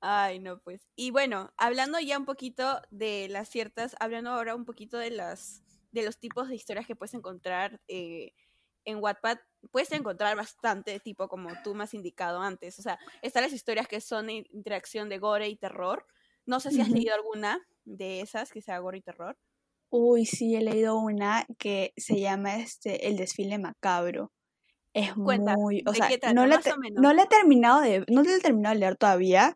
Ay, 0.01 0.39
no, 0.39 0.60
pues. 0.60 0.88
Y 0.96 1.12
bueno, 1.12 1.51
hablando 1.58 2.00
ya 2.00 2.17
un 2.17 2.25
poquito 2.25 2.82
de 2.91 3.27
las 3.29 3.50
ciertas, 3.50 3.96
hablando 4.00 4.32
ahora 4.32 4.55
un 4.55 4.65
poquito 4.65 4.98
de 4.98 5.12
las, 5.12 5.63
de 5.91 6.03
los 6.03 6.20
tipos 6.20 6.50
de 6.50 6.55
historias 6.55 6.86
que 6.86 6.96
puedes 6.96 7.13
encontrar 7.13 7.82
eh, 7.88 8.34
en 8.84 9.01
Wattpad, 9.01 9.39
puedes 9.72 9.91
encontrar 9.91 10.36
bastante, 10.36 11.00
tipo 11.00 11.27
como 11.27 11.50
tú 11.63 11.74
me 11.74 11.84
has 11.84 11.94
indicado 11.94 12.41
antes. 12.41 12.77
O 12.79 12.82
sea, 12.82 13.00
están 13.22 13.44
las 13.44 13.53
historias 13.53 13.88
que 13.88 14.01
son 14.01 14.29
interacción 14.29 15.10
de 15.10 15.17
gore 15.17 15.48
y 15.50 15.55
terror. 15.55 16.05
No 16.46 16.60
sé 16.60 16.72
si 16.72 16.82
has 16.82 16.89
leído 16.89 17.15
alguna 17.15 17.65
de 17.84 18.22
esas 18.22 18.51
que 18.51 18.62
sea 18.62 18.79
gore 18.79 19.00
y 19.00 19.01
terror. 19.01 19.38
Uy, 19.97 20.25
sí, 20.25 20.55
he 20.55 20.61
leído 20.61 20.97
una 20.97 21.45
que 21.57 21.93
se 21.95 22.19
llama 22.19 22.57
este 22.57 23.07
El 23.07 23.15
desfile 23.15 23.57
macabro 23.57 24.31
es 24.95 25.15
muy, 25.17 25.83
o 25.85 25.93
sea, 25.93 26.09
no, 26.33 26.45
le, 26.45 26.57
no 26.93 27.11
he 27.11 27.25
terminado 27.27 27.81
de, 27.81 28.05
no 28.07 28.23
le 28.23 28.35
he 28.35 28.39
terminado 28.39 28.73
de 28.73 28.79
leer 28.79 28.95
todavía 28.95 29.53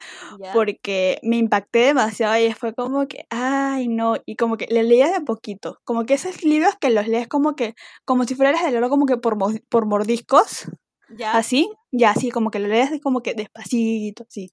porque 0.54 1.18
me 1.24 1.38
impacté 1.38 1.80
demasiado 1.80 2.38
y 2.38 2.52
fue 2.52 2.74
como 2.74 3.08
que, 3.08 3.26
ay 3.30 3.88
no, 3.88 4.16
y 4.26 4.36
como 4.36 4.58
que 4.58 4.68
le 4.70 4.84
leía 4.84 5.08
de 5.08 5.22
poquito, 5.22 5.80
como 5.86 6.06
que 6.06 6.16
esos 6.16 6.44
libros 6.44 6.76
que 6.80 6.90
los 6.90 7.08
lees 7.08 7.30
como 7.30 7.56
que, 7.56 7.74
como 8.04 8.26
si 8.26 8.36
fueras 8.36 8.62
de 8.62 8.72
leerlo 8.72 8.90
como 8.90 9.06
que 9.06 9.16
por, 9.16 9.38
por 9.70 9.86
mordiscos, 9.86 10.70
¿Ya? 11.18 11.32
así, 11.32 11.72
ya 11.90 12.12
así, 12.12 12.32
como 12.32 12.52
que 12.52 12.60
lo 12.60 12.68
lees 12.68 12.92
como 13.02 13.22
que 13.22 13.34
despacito, 13.34 14.26
así. 14.28 14.52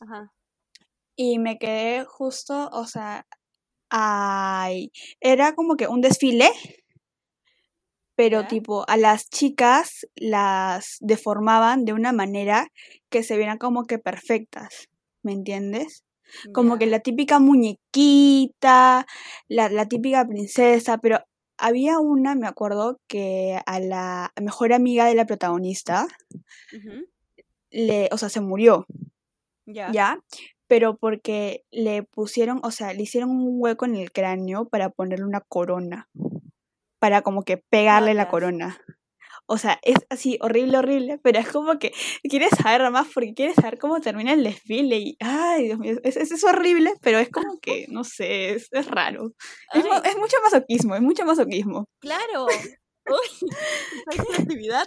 Ajá. 0.00 0.32
Y 1.16 1.40
me 1.40 1.58
quedé 1.58 2.04
justo, 2.04 2.70
o 2.72 2.86
sea, 2.86 3.26
ay, 3.90 4.92
era 5.20 5.54
como 5.54 5.76
que 5.76 5.88
un 5.88 6.00
desfile 6.00 6.50
pero 8.20 8.46
tipo 8.46 8.84
a 8.86 8.98
las 8.98 9.30
chicas 9.30 10.06
las 10.14 10.98
deformaban 11.00 11.86
de 11.86 11.94
una 11.94 12.12
manera 12.12 12.68
que 13.08 13.22
se 13.22 13.38
vieran 13.38 13.56
como 13.56 13.86
que 13.86 13.98
perfectas, 13.98 14.90
¿me 15.22 15.32
entiendes? 15.32 16.04
Como 16.52 16.76
que 16.76 16.84
la 16.84 17.00
típica 17.00 17.38
muñequita, 17.38 19.06
la, 19.48 19.86
típica 19.86 20.26
princesa, 20.26 20.98
pero 20.98 21.20
había 21.56 21.98
una, 21.98 22.34
me 22.34 22.46
acuerdo, 22.46 23.00
que 23.08 23.58
a 23.64 23.80
la 23.80 24.32
mejor 24.38 24.74
amiga 24.74 25.06
de 25.06 25.14
la 25.14 25.24
protagonista, 25.24 26.06
le, 27.70 28.10
o 28.12 28.18
sea, 28.18 28.28
se 28.28 28.42
murió. 28.42 28.84
Ya. 29.64 29.90
¿Ya? 29.92 30.18
Pero 30.70 30.96
porque 30.96 31.64
le 31.70 32.04
pusieron, 32.04 32.60
o 32.62 32.70
sea, 32.70 32.94
le 32.94 33.02
hicieron 33.02 33.30
un 33.30 33.56
hueco 33.60 33.84
en 33.84 33.96
el 33.96 34.12
cráneo 34.12 34.68
para 34.68 34.88
ponerle 34.88 35.26
una 35.26 35.42
corona 35.42 36.08
para 37.00 37.22
como 37.22 37.42
que 37.42 37.56
pegarle 37.56 38.14
la 38.14 38.28
corona. 38.28 38.80
O 39.46 39.58
sea, 39.58 39.80
es 39.82 39.96
así 40.10 40.38
horrible, 40.40 40.78
horrible, 40.78 41.18
pero 41.24 41.40
es 41.40 41.48
como 41.48 41.80
que 41.80 41.92
quieres 42.22 42.50
saber 42.50 42.88
más 42.92 43.08
porque 43.12 43.34
quieres 43.34 43.56
saber 43.56 43.78
cómo 43.80 44.00
termina 44.00 44.32
el 44.32 44.44
desfile 44.44 44.98
y, 44.98 45.16
ay, 45.18 45.64
Dios 45.64 45.78
mío, 45.80 45.96
es, 46.04 46.16
es, 46.16 46.44
horrible, 46.44 46.92
pero 47.00 47.18
es 47.18 47.30
como 47.30 47.58
que, 47.60 47.86
no 47.88 48.04
sé, 48.04 48.50
es, 48.50 48.68
es 48.70 48.86
raro. 48.86 49.32
Es, 49.74 49.84
es, 49.84 50.16
mucho 50.18 50.36
masoquismo, 50.44 50.94
es 50.94 51.02
mucho 51.02 51.24
masoquismo. 51.24 51.86
Claro. 52.00 52.46
Uy, 53.08 53.50
creatividad. 54.24 54.86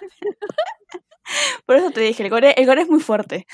Por 1.65 1.75
eso 1.75 1.91
te 1.91 2.01
dije, 2.01 2.23
el 2.23 2.29
gore, 2.29 2.53
el 2.55 2.65
gore 2.65 2.83
es 2.83 2.89
muy 2.89 3.01
fuerte. 3.01 3.45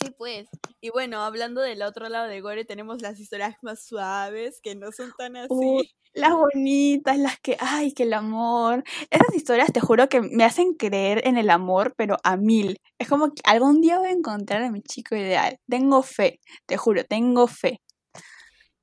Sí, 0.00 0.10
pues. 0.16 0.48
Y 0.80 0.90
bueno, 0.90 1.22
hablando 1.22 1.60
del 1.60 1.82
otro 1.82 2.08
lado 2.08 2.28
de 2.28 2.40
Gore, 2.40 2.64
tenemos 2.64 3.00
las 3.02 3.18
historias 3.20 3.56
más 3.62 3.84
suaves, 3.86 4.60
que 4.60 4.74
no 4.74 4.92
son 4.92 5.12
tan 5.16 5.36
así. 5.36 5.94
las 6.14 6.32
bonitas, 6.34 7.18
las 7.18 7.38
que, 7.40 7.56
ay, 7.60 7.92
que 7.92 8.04
el 8.04 8.12
amor. 8.12 8.84
Esas 9.10 9.34
historias, 9.34 9.72
te 9.72 9.80
juro 9.80 10.08
que 10.08 10.20
me 10.20 10.44
hacen 10.44 10.74
creer 10.74 11.26
en 11.26 11.38
el 11.38 11.50
amor, 11.50 11.94
pero 11.96 12.16
a 12.24 12.36
mil. 12.36 12.78
Es 12.98 13.08
como 13.08 13.28
que 13.34 13.42
algún 13.44 13.80
día 13.80 13.98
voy 13.98 14.08
a 14.08 14.12
encontrar 14.12 14.62
a 14.62 14.70
mi 14.70 14.82
chico 14.82 15.16
ideal. 15.16 15.58
Tengo 15.68 16.02
fe, 16.02 16.40
te 16.66 16.76
juro, 16.76 17.04
tengo 17.04 17.46
fe. 17.48 17.80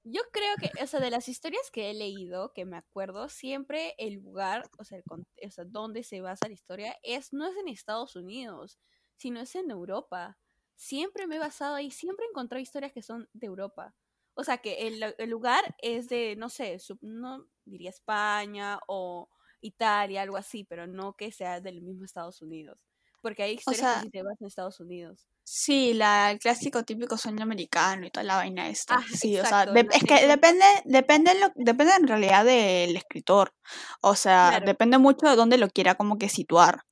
Yo 0.04 0.22
creo 0.32 0.56
que, 0.60 0.72
o 0.84 0.88
sea, 0.88 1.00
de 1.00 1.12
las 1.12 1.30
historias 1.30 1.70
que 1.72 1.92
he 1.92 1.94
leído, 1.94 2.54
que 2.54 2.66
me 2.66 2.78
acuerdo, 2.78 3.30
siempre 3.30 3.94
el 4.00 4.16
lugar, 4.16 4.64
o 4.80 4.84
sea, 4.84 4.98
el, 4.98 5.04
o 5.08 5.52
sea, 5.52 5.64
donde 5.66 6.04
se 6.04 6.22
basa 6.22 6.48
la 6.48 6.54
historia, 6.54 6.96
es, 7.04 7.34
no 7.34 7.48
es 7.48 7.56
en 7.58 7.68
Estados 7.68 8.16
Unidos, 8.16 8.80
sino 9.18 9.42
es 9.42 9.54
en 9.56 9.70
Europa. 9.70 10.40
Siempre 10.82 11.28
me 11.28 11.36
he 11.36 11.40
basado 11.40 11.76
ahí, 11.76 11.92
siempre 11.92 12.26
he 12.26 12.30
encontrado 12.30 12.60
historias 12.60 12.92
que 12.92 13.04
son 13.04 13.30
de 13.34 13.46
Europa. 13.46 13.94
O 14.34 14.44
sea, 14.44 14.58
que 14.58 14.88
el, 14.88 15.14
el 15.16 15.30
lugar 15.30 15.76
es 15.80 16.10
de, 16.10 16.36
no 16.36 16.50
sé, 16.50 16.76
no 17.02 17.46
diría 17.66 17.92
España 17.92 18.80
o 18.88 19.30
Italia, 19.62 20.24
algo 20.24 20.38
así, 20.38 20.64
pero 20.64 20.88
no 20.88 21.14
que 21.14 21.32
sea 21.32 21.62
del 21.62 21.84
mismo 21.84 22.04
Estados 22.04 22.42
Unidos. 22.42 22.80
Porque 23.22 23.44
hay 23.44 23.54
historias 23.54 23.98
que 23.98 24.02
sí 24.06 24.10
te 24.10 24.24
vas 24.24 24.42
en 24.42 24.48
Estados 24.48 24.80
Unidos. 24.80 25.28
Sí, 25.44 25.94
la, 25.94 26.32
el 26.32 26.40
clásico 26.40 26.82
típico 26.82 27.16
sueño 27.16 27.44
americano 27.44 28.08
y 28.08 28.10
toda 28.10 28.24
la 28.24 28.38
vaina 28.38 28.68
esta. 28.68 28.96
Ah, 28.96 29.06
sí, 29.14 29.38
o 29.40 29.46
sea, 29.46 29.66
es 29.66 30.04
que 30.04 30.26
depende, 30.26 30.66
depende, 30.86 31.40
lo, 31.40 31.52
depende 31.54 31.94
en 31.94 32.08
realidad 32.08 32.44
del 32.44 32.98
escritor. 32.98 33.54
O 34.02 34.16
sea, 34.16 34.60
depende 34.66 34.98
mucho 34.98 35.30
de 35.30 35.36
dónde 35.36 35.60
lo 35.60 35.70
quiera 35.70 35.94
como 35.94 36.18
que 36.18 36.28
situar. 36.28 36.86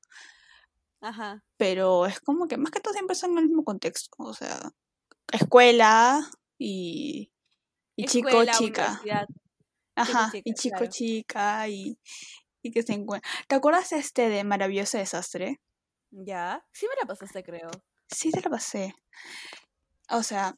Ajá. 1.01 1.44
Pero 1.58 2.06
es 2.06 2.20
como 2.20 2.48
que 2.48 2.58
más 2.58 2.72
que 2.72 2.79
todo 2.79 2.94
siempre 2.94 3.15
son 3.15 3.32
en 3.32 3.39
el 3.39 3.48
mismo 3.48 3.63
contexto. 3.63 4.15
O 4.20 4.34
sea, 4.34 4.60
escuela 5.32 6.29
y, 6.58 7.32
y 7.96 8.06
chico, 8.06 8.44
chica. 8.51 9.01
Ajá, 9.96 10.32
y 10.34 10.53
chico, 10.53 10.86
chica 10.88 11.68
y, 11.68 11.98
y 12.62 12.72
que 12.72 12.84
se 12.84 12.94
encuentra. 12.94 13.29
¿Te 13.48 13.56
acuerdas 13.56 13.91
este 13.91 14.29
de 14.29 14.44
Maravilloso 14.44 14.98
Desastre? 14.98 15.60
Ya, 16.12 16.65
sí 16.72 16.88
me 16.88 16.96
la 17.01 17.08
pasaste, 17.08 17.44
creo. 17.44 17.70
Sí, 18.08 18.32
te 18.32 18.41
la 18.41 18.50
pasé. 18.50 18.96
O 20.10 20.24
sea, 20.24 20.56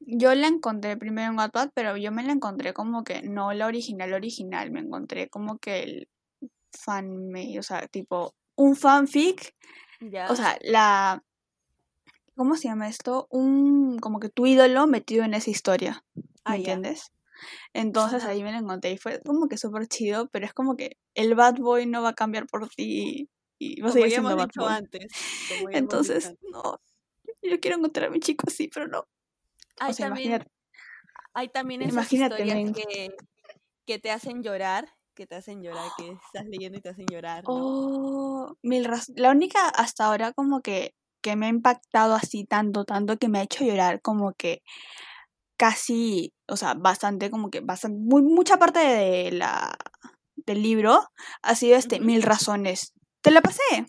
yo 0.00 0.34
la 0.34 0.46
encontré 0.46 0.96
primero 0.96 1.30
en 1.30 1.38
Wattpad, 1.38 1.70
pero 1.74 1.96
yo 1.96 2.12
me 2.12 2.22
la 2.22 2.32
encontré 2.32 2.74
como 2.74 3.04
que 3.04 3.22
no 3.22 3.52
la 3.52 3.66
original 3.66 4.12
original, 4.12 4.70
me 4.70 4.80
encontré 4.80 5.28
como 5.28 5.58
que 5.58 5.82
el 5.82 6.08
fan 6.72 7.32
o 7.58 7.62
sea, 7.62 7.86
tipo 7.88 8.34
un 8.58 8.76
fanfic. 8.76 9.54
O 10.28 10.36
sea, 10.36 10.58
la 10.62 11.24
¿cómo 12.36 12.56
se 12.56 12.68
llama 12.68 12.88
esto? 12.88 13.26
Un 13.30 13.98
como 13.98 14.20
que 14.20 14.28
tu 14.28 14.46
ídolo 14.46 14.86
metido 14.86 15.24
en 15.24 15.34
esa 15.34 15.50
historia. 15.50 16.04
¿Me 16.14 16.22
ah, 16.44 16.56
entiendes? 16.56 17.12
Entonces 17.72 18.24
ahí 18.24 18.42
me 18.42 18.52
la 18.52 18.58
encontré 18.58 18.92
y 18.92 18.98
fue 18.98 19.20
como 19.22 19.48
que 19.48 19.56
súper 19.56 19.86
chido, 19.86 20.28
pero 20.30 20.44
es 20.44 20.52
como 20.52 20.76
que 20.76 20.98
el 21.14 21.34
bad 21.34 21.54
boy 21.56 21.86
no 21.86 22.02
va 22.02 22.10
a 22.10 22.14
cambiar 22.14 22.46
por 22.46 22.68
ti 22.68 23.30
y 23.58 23.80
va 23.80 23.90
a 23.90 23.92
seguir 23.92 24.10
siendo 24.10 24.36
bad 24.36 24.50
boy. 24.56 24.72
Antes, 24.72 25.06
Entonces, 25.70 26.34
no, 26.52 26.80
yo 27.42 27.60
quiero 27.60 27.76
encontrar 27.76 28.08
a 28.08 28.10
mi 28.10 28.18
chico 28.18 28.44
así, 28.48 28.68
pero 28.68 28.88
no. 28.88 29.06
Hay 29.78 29.94
también, 29.94 30.44
hay 31.32 31.48
también 31.48 31.82
esas 31.82 32.12
historias 32.12 32.72
que, 32.72 33.14
que 33.86 33.98
te 34.00 34.10
hacen 34.10 34.42
llorar 34.42 34.97
que 35.18 35.26
te 35.26 35.34
hacen 35.34 35.62
llorar, 35.62 35.90
que 35.98 36.08
estás 36.26 36.46
leyendo 36.46 36.78
y 36.78 36.80
te 36.80 36.90
hacen 36.90 37.06
llorar. 37.10 37.42
Oh, 37.46 38.54
mil 38.62 38.88
La 39.16 39.30
única 39.30 39.68
hasta 39.68 40.06
ahora 40.06 40.32
como 40.32 40.62
que, 40.62 40.94
que 41.20 41.34
me 41.34 41.46
ha 41.46 41.48
impactado 41.48 42.14
así 42.14 42.44
tanto, 42.44 42.84
tanto 42.84 43.18
que 43.18 43.28
me 43.28 43.40
ha 43.40 43.42
hecho 43.42 43.64
llorar, 43.64 44.00
como 44.00 44.32
que 44.34 44.62
casi, 45.58 46.32
o 46.46 46.56
sea, 46.56 46.74
bastante, 46.74 47.30
como 47.30 47.50
que 47.50 47.60
bastante, 47.60 47.98
muy, 47.98 48.22
mucha 48.22 48.58
parte 48.58 48.78
de 48.78 49.32
la, 49.32 49.76
del 50.36 50.62
libro 50.62 51.02
ha 51.42 51.54
sido 51.56 51.76
este, 51.76 51.98
mil 51.98 52.22
razones. 52.22 52.94
¿Te 53.20 53.32
la 53.32 53.42
pasé? 53.42 53.86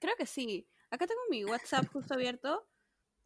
Creo 0.00 0.16
que 0.16 0.26
sí. 0.26 0.66
Acá 0.90 1.06
tengo 1.06 1.20
mi 1.28 1.44
WhatsApp 1.44 1.86
justo 1.92 2.14
abierto. 2.14 2.66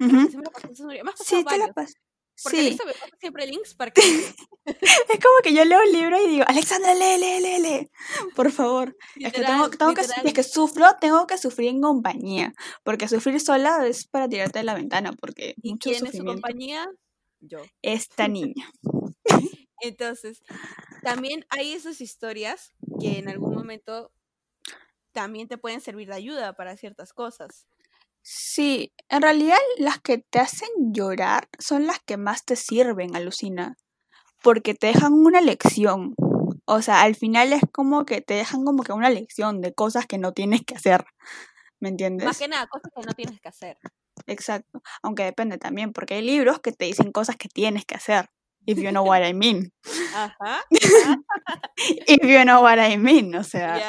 Sí, 0.00 1.44
te 1.44 1.58
la 1.58 1.72
pasé. 1.72 1.94
Porque 2.42 2.72
sí. 2.72 2.78
me 2.84 2.92
siempre 3.18 3.46
links 3.46 3.74
para 3.74 3.90
que... 3.90 4.00
es 4.66 5.20
como 5.22 5.40
que 5.42 5.52
yo 5.52 5.64
leo 5.64 5.80
un 5.84 5.92
libro 5.92 6.22
y 6.22 6.28
digo, 6.28 6.44
Alexandra, 6.46 6.94
lee, 6.94 7.18
lee, 7.18 7.40
lee, 7.40 7.60
lee. 7.60 7.90
Por 8.34 8.52
favor. 8.52 8.96
es 9.16 9.32
que 9.32 9.42
tengo, 9.42 9.70
tengo 9.70 9.94
que, 9.94 10.02
es 10.02 10.32
que 10.32 10.42
sufro, 10.42 10.86
tengo 11.00 11.26
que 11.26 11.38
sufrir 11.38 11.70
en 11.70 11.80
compañía. 11.80 12.52
Porque 12.84 13.08
sufrir 13.08 13.40
sola 13.40 13.86
es 13.86 14.06
para 14.06 14.28
tirarte 14.28 14.60
de 14.60 14.64
la 14.64 14.74
ventana. 14.74 15.12
Porque 15.12 15.54
¿Y 15.62 15.72
mucho 15.72 15.90
quién 15.90 16.06
es 16.06 16.16
su 16.16 16.24
compañía? 16.24 16.88
yo. 17.40 17.62
Esta 17.82 18.28
niña. 18.28 18.70
Entonces, 19.80 20.42
también 21.02 21.44
hay 21.50 21.72
esas 21.72 22.00
historias 22.00 22.74
que 23.00 23.18
en 23.18 23.28
algún 23.28 23.54
momento 23.54 24.12
también 25.12 25.48
te 25.48 25.58
pueden 25.58 25.80
servir 25.80 26.08
de 26.08 26.14
ayuda 26.14 26.54
para 26.54 26.76
ciertas 26.76 27.12
cosas. 27.12 27.66
Sí, 28.22 28.92
en 29.08 29.22
realidad 29.22 29.56
las 29.78 30.00
que 30.00 30.18
te 30.18 30.38
hacen 30.38 30.68
llorar 30.92 31.48
son 31.58 31.86
las 31.86 31.98
que 32.00 32.16
más 32.16 32.44
te 32.44 32.56
sirven, 32.56 33.16
alucina, 33.16 33.76
porque 34.42 34.74
te 34.74 34.88
dejan 34.88 35.14
una 35.14 35.40
lección. 35.40 36.14
O 36.66 36.82
sea, 36.82 37.02
al 37.02 37.14
final 37.14 37.52
es 37.52 37.62
como 37.72 38.04
que 38.04 38.20
te 38.20 38.34
dejan 38.34 38.64
como 38.64 38.82
que 38.82 38.92
una 38.92 39.10
lección 39.10 39.60
de 39.60 39.72
cosas 39.72 40.06
que 40.06 40.18
no 40.18 40.32
tienes 40.32 40.62
que 40.64 40.74
hacer. 40.74 41.06
¿Me 41.80 41.88
entiendes? 41.88 42.26
Más 42.26 42.38
que 42.38 42.48
nada, 42.48 42.66
cosas 42.66 42.90
que 42.94 43.02
no 43.02 43.12
tienes 43.12 43.40
que 43.40 43.48
hacer. 43.48 43.78
Exacto. 44.26 44.82
Aunque 45.02 45.24
depende 45.24 45.58
también, 45.58 45.92
porque 45.92 46.14
hay 46.14 46.22
libros 46.22 46.60
que 46.60 46.72
te 46.72 46.84
dicen 46.84 47.12
cosas 47.12 47.36
que 47.36 47.48
tienes 47.48 47.84
que 47.84 47.94
hacer. 47.94 48.28
If 48.66 48.78
you 48.78 48.90
know 48.90 49.04
what 49.04 49.26
I 49.26 49.32
mean. 49.32 49.72
Ajá. 50.14 50.60
If 52.06 52.22
you 52.22 52.42
know 52.42 52.62
what 52.62 52.78
I 52.78 52.98
mean. 52.98 53.34
O 53.34 53.44
sea, 53.44 53.80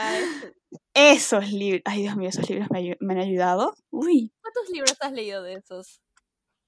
esos 0.93 1.51
libros. 1.51 1.81
Ay, 1.85 2.03
Dios 2.03 2.15
mío, 2.15 2.29
esos 2.29 2.49
libros 2.49 2.69
me, 2.71 2.97
me, 2.99 3.13
han 3.13 3.19
ayudado. 3.19 3.75
Uy. 3.89 4.31
¿Cuántos 4.41 4.69
libros 4.69 4.95
has 5.01 5.11
leído 5.11 5.43
de 5.43 5.53
esos? 5.53 6.01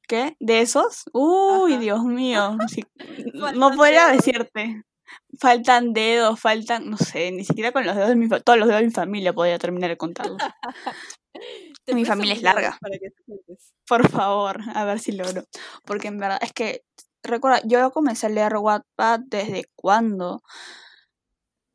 ¿Qué? 0.08 0.36
¿De 0.40 0.62
esos? 0.62 1.06
Uy, 1.14 1.78
Dios 1.78 2.04
mío. 2.04 2.58
no 3.56 3.72
podría 3.76 4.08
decirte. 4.08 4.84
Faltan 5.40 5.94
dedos, 5.94 6.40
faltan, 6.40 6.90
no 6.90 6.98
sé, 6.98 7.32
ni 7.32 7.44
siquiera 7.44 7.72
con 7.72 7.86
los 7.86 7.96
dedos 7.96 8.10
de 8.10 8.16
mi 8.16 8.30
todos 8.30 8.58
los 8.58 8.68
dedos 8.68 8.82
de 8.82 8.88
mi 8.88 8.94
familia 8.94 9.34
podría 9.34 9.60
terminar 9.60 9.90
de 9.90 9.98
contarlos. 9.98 10.38
mi 11.88 12.06
familia 12.06 12.34
es 12.34 12.42
larga. 12.42 12.78
Por 13.88 14.10
favor, 14.10 14.60
a 14.74 14.86
ver 14.86 15.00
si 15.00 15.12
logro. 15.12 15.44
Porque 15.86 16.08
en 16.08 16.18
verdad 16.18 16.40
es 16.42 16.54
que, 16.54 16.84
recuerda, 17.24 17.62
yo 17.66 17.92
comencé 17.92 18.28
a 18.28 18.30
leer 18.30 18.56
Wattpad 18.56 19.22
desde 19.26 19.66
cuándo? 19.76 20.42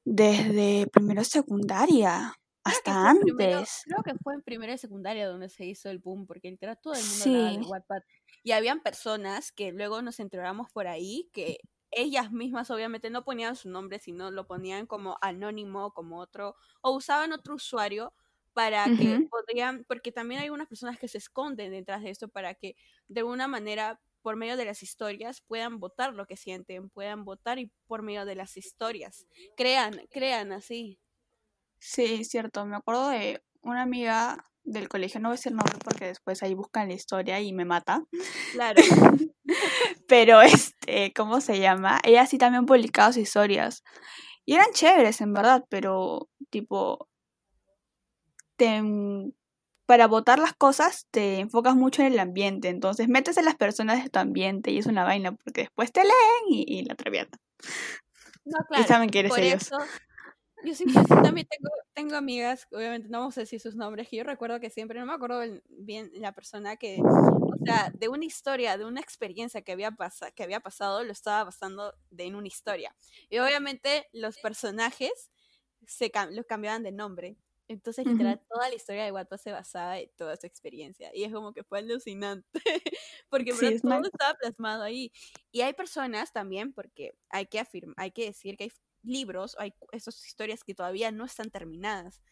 Desde 0.06 0.86
primero 0.86 1.24
secundaria. 1.24 2.32
Hasta 2.62 3.10
antes. 3.10 3.82
creo 3.84 4.02
que 4.04 4.14
fue 4.22 4.34
en 4.34 4.42
primera 4.42 4.72
y 4.72 4.78
secundaria 4.78 5.28
donde 5.28 5.48
se 5.48 5.64
hizo 5.64 5.88
el 5.90 5.98
boom, 5.98 6.26
porque 6.26 6.50
literal 6.50 6.78
todo 6.80 6.94
el 6.94 7.04
mundo 7.04 7.24
hablaba 7.24 7.50
de 7.50 7.66
Wattpad. 7.66 8.02
Y 8.42 8.52
habían 8.52 8.80
personas 8.80 9.52
que 9.52 9.72
luego 9.72 10.02
nos 10.02 10.18
enteramos 10.20 10.70
por 10.70 10.86
ahí 10.86 11.28
que 11.32 11.58
ellas 11.90 12.30
mismas 12.30 12.70
obviamente 12.70 13.10
no 13.10 13.24
ponían 13.24 13.56
su 13.56 13.68
nombre, 13.68 13.98
sino 13.98 14.30
lo 14.30 14.46
ponían 14.46 14.86
como 14.86 15.18
anónimo, 15.20 15.92
como 15.92 16.18
otro, 16.18 16.56
o 16.82 16.92
usaban 16.92 17.32
otro 17.32 17.54
usuario 17.54 18.12
para 18.52 18.84
que 18.84 19.28
podrían, 19.30 19.84
porque 19.86 20.12
también 20.12 20.40
hay 20.40 20.50
unas 20.50 20.68
personas 20.68 20.98
que 20.98 21.08
se 21.08 21.18
esconden 21.18 21.72
detrás 21.72 22.02
de 22.02 22.10
esto 22.10 22.28
para 22.28 22.54
que 22.54 22.74
de 23.08 23.20
alguna 23.20 23.48
manera 23.48 24.00
por 24.26 24.34
medio 24.34 24.56
de 24.56 24.64
las 24.64 24.82
historias 24.82 25.40
puedan 25.40 25.78
votar 25.78 26.12
lo 26.12 26.26
que 26.26 26.36
sienten, 26.36 26.90
puedan 26.90 27.24
votar 27.24 27.60
y 27.60 27.70
por 27.86 28.02
medio 28.02 28.24
de 28.24 28.34
las 28.34 28.56
historias. 28.56 29.24
Crean, 29.56 30.00
crean 30.10 30.50
así. 30.50 30.98
Sí, 31.78 32.24
cierto. 32.24 32.66
Me 32.66 32.74
acuerdo 32.74 33.08
de 33.10 33.40
una 33.60 33.82
amiga 33.82 34.44
del 34.64 34.88
colegio, 34.88 35.20
no 35.20 35.28
voy 35.28 35.34
a 35.34 35.38
decir 35.38 35.52
el 35.52 35.58
nombre 35.58 35.78
porque 35.78 36.06
después 36.06 36.42
ahí 36.42 36.54
buscan 36.54 36.88
la 36.88 36.94
historia 36.94 37.38
y 37.38 37.52
me 37.52 37.64
mata. 37.64 38.02
Claro. 38.50 38.82
Pero 40.08 40.42
este, 40.42 41.12
¿cómo 41.12 41.40
se 41.40 41.60
llama? 41.60 42.00
Ella 42.02 42.26
sí 42.26 42.36
también 42.36 42.66
publicaba 42.66 43.12
sus 43.12 43.22
historias. 43.22 43.84
Y 44.44 44.54
eran 44.54 44.72
chéveres, 44.72 45.20
en 45.20 45.34
verdad, 45.34 45.64
pero 45.68 46.28
tipo, 46.50 47.08
te, 48.56 48.82
para 49.86 50.08
votar 50.08 50.38
las 50.38 50.52
cosas 50.52 51.06
te 51.10 51.38
enfocas 51.38 51.76
mucho 51.76 52.02
en 52.02 52.12
el 52.12 52.18
ambiente. 52.18 52.68
Entonces 52.68 53.08
metes 53.08 53.38
a 53.38 53.42
las 53.42 53.54
personas 53.54 54.02
de 54.02 54.10
tu 54.10 54.18
ambiente 54.18 54.70
y 54.72 54.78
es 54.78 54.86
una 54.86 55.04
vaina 55.04 55.32
porque 55.32 55.62
después 55.62 55.92
te 55.92 56.02
leen 56.02 56.44
y, 56.48 56.84
la 56.84 56.94
atraviesan. 56.94 57.40
No, 58.44 58.58
claro. 58.68 58.84
Y 58.84 58.86
saben 58.86 59.10
que 59.10 59.20
eres 59.20 59.38
ellos. 59.38 59.70
Yo 60.64 60.74
siempre 60.74 61.02
también 61.04 61.46
tengo, 61.46 61.70
tengo 61.94 62.16
amigas, 62.16 62.66
obviamente 62.72 63.08
no 63.08 63.20
vamos 63.20 63.36
a 63.38 63.42
decir 63.42 63.60
sus 63.60 63.76
nombres, 63.76 64.08
que 64.08 64.16
yo 64.16 64.24
recuerdo 64.24 64.58
que 64.58 64.70
siempre, 64.70 64.98
no 64.98 65.06
me 65.06 65.12
acuerdo 65.12 65.40
bien 65.68 66.10
la 66.14 66.32
persona 66.32 66.76
que, 66.76 66.98
o 67.00 67.64
sea, 67.64 67.92
de 67.94 68.08
una 68.08 68.24
historia, 68.24 68.76
de 68.76 68.84
una 68.84 69.00
experiencia 69.00 69.62
que 69.62 69.72
había, 69.72 69.94
que 70.34 70.42
había 70.42 70.60
pasado, 70.60 71.04
lo 71.04 71.12
estaba 71.12 71.44
basando 71.44 71.94
de, 72.10 72.24
en 72.24 72.34
una 72.34 72.48
historia. 72.48 72.96
Y 73.28 73.38
obviamente 73.38 74.08
los 74.12 74.38
personajes 74.38 75.30
se 75.86 76.10
los 76.30 76.46
cambiaban 76.46 76.82
de 76.82 76.90
nombre. 76.90 77.36
Entonces, 77.68 78.06
literal, 78.06 78.40
toda 78.48 78.68
la 78.68 78.74
historia 78.74 79.04
de 79.04 79.12
Wattpad 79.12 79.38
se 79.38 79.50
basaba 79.50 79.98
en 79.98 80.08
toda 80.16 80.34
esa 80.34 80.46
experiencia. 80.46 81.10
Y 81.12 81.24
es 81.24 81.32
como 81.32 81.52
que 81.52 81.64
fue 81.64 81.80
alucinante. 81.80 82.46
porque 83.28 83.52
todo 83.52 84.04
estaba 84.04 84.34
plasmado 84.34 84.84
ahí. 84.84 85.12
Y 85.50 85.62
hay 85.62 85.72
personas 85.72 86.32
también, 86.32 86.72
porque 86.72 87.16
hay 87.28 87.46
que 87.46 87.58
afirmar, 87.58 87.94
hay 87.98 88.12
que 88.12 88.26
decir 88.26 88.56
que 88.56 88.64
hay 88.64 88.72
libros, 89.02 89.56
hay 89.58 89.72
esas 89.92 90.24
historias 90.24 90.62
que 90.62 90.74
todavía 90.74 91.10
no 91.10 91.24
están 91.24 91.50
terminadas, 91.50 92.22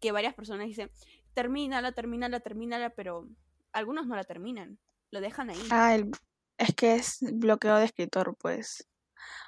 que 0.00 0.12
varias 0.12 0.34
personas 0.34 0.66
dicen, 0.66 0.90
termínala, 1.34 1.92
termínala, 1.92 2.40
termínala, 2.40 2.90
pero 2.90 3.28
algunos 3.72 4.06
no 4.06 4.16
la 4.16 4.24
terminan, 4.24 4.78
lo 5.10 5.20
dejan 5.20 5.50
ahí. 5.50 5.62
Ah, 5.70 5.94
el, 5.94 6.10
Es 6.58 6.74
que 6.74 6.96
es 6.96 7.18
bloqueo 7.20 7.76
de 7.76 7.86
escritor, 7.86 8.36
pues. 8.38 8.88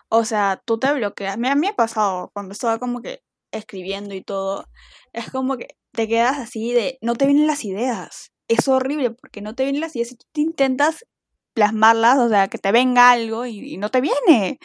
O 0.08 0.24
sea, 0.24 0.62
tú 0.64 0.78
te 0.78 0.92
bloqueas. 0.92 1.34
A 1.34 1.36
mí, 1.36 1.48
a 1.48 1.54
mí 1.54 1.62
me 1.62 1.68
ha 1.68 1.76
pasado 1.76 2.30
cuando 2.32 2.52
estaba 2.52 2.78
como 2.78 3.02
que 3.02 3.22
escribiendo 3.58 4.14
y 4.14 4.22
todo. 4.22 4.68
Es 5.12 5.30
como 5.30 5.56
que 5.56 5.76
te 5.92 6.08
quedas 6.08 6.38
así 6.38 6.72
de. 6.72 6.98
No 7.00 7.14
te 7.14 7.26
vienen 7.26 7.46
las 7.46 7.64
ideas. 7.64 8.32
Es 8.48 8.68
horrible 8.68 9.10
porque 9.10 9.40
no 9.40 9.54
te 9.54 9.64
vienen 9.64 9.80
las 9.80 9.96
ideas 9.96 10.12
y 10.12 10.16
tú 10.16 10.26
te 10.32 10.40
intentas 10.42 11.06
plasmarlas, 11.54 12.18
o 12.18 12.28
sea, 12.28 12.48
que 12.48 12.58
te 12.58 12.72
venga 12.72 13.12
algo 13.12 13.46
y, 13.46 13.76
no 13.78 13.88
te 13.88 14.00
viene. 14.00 14.58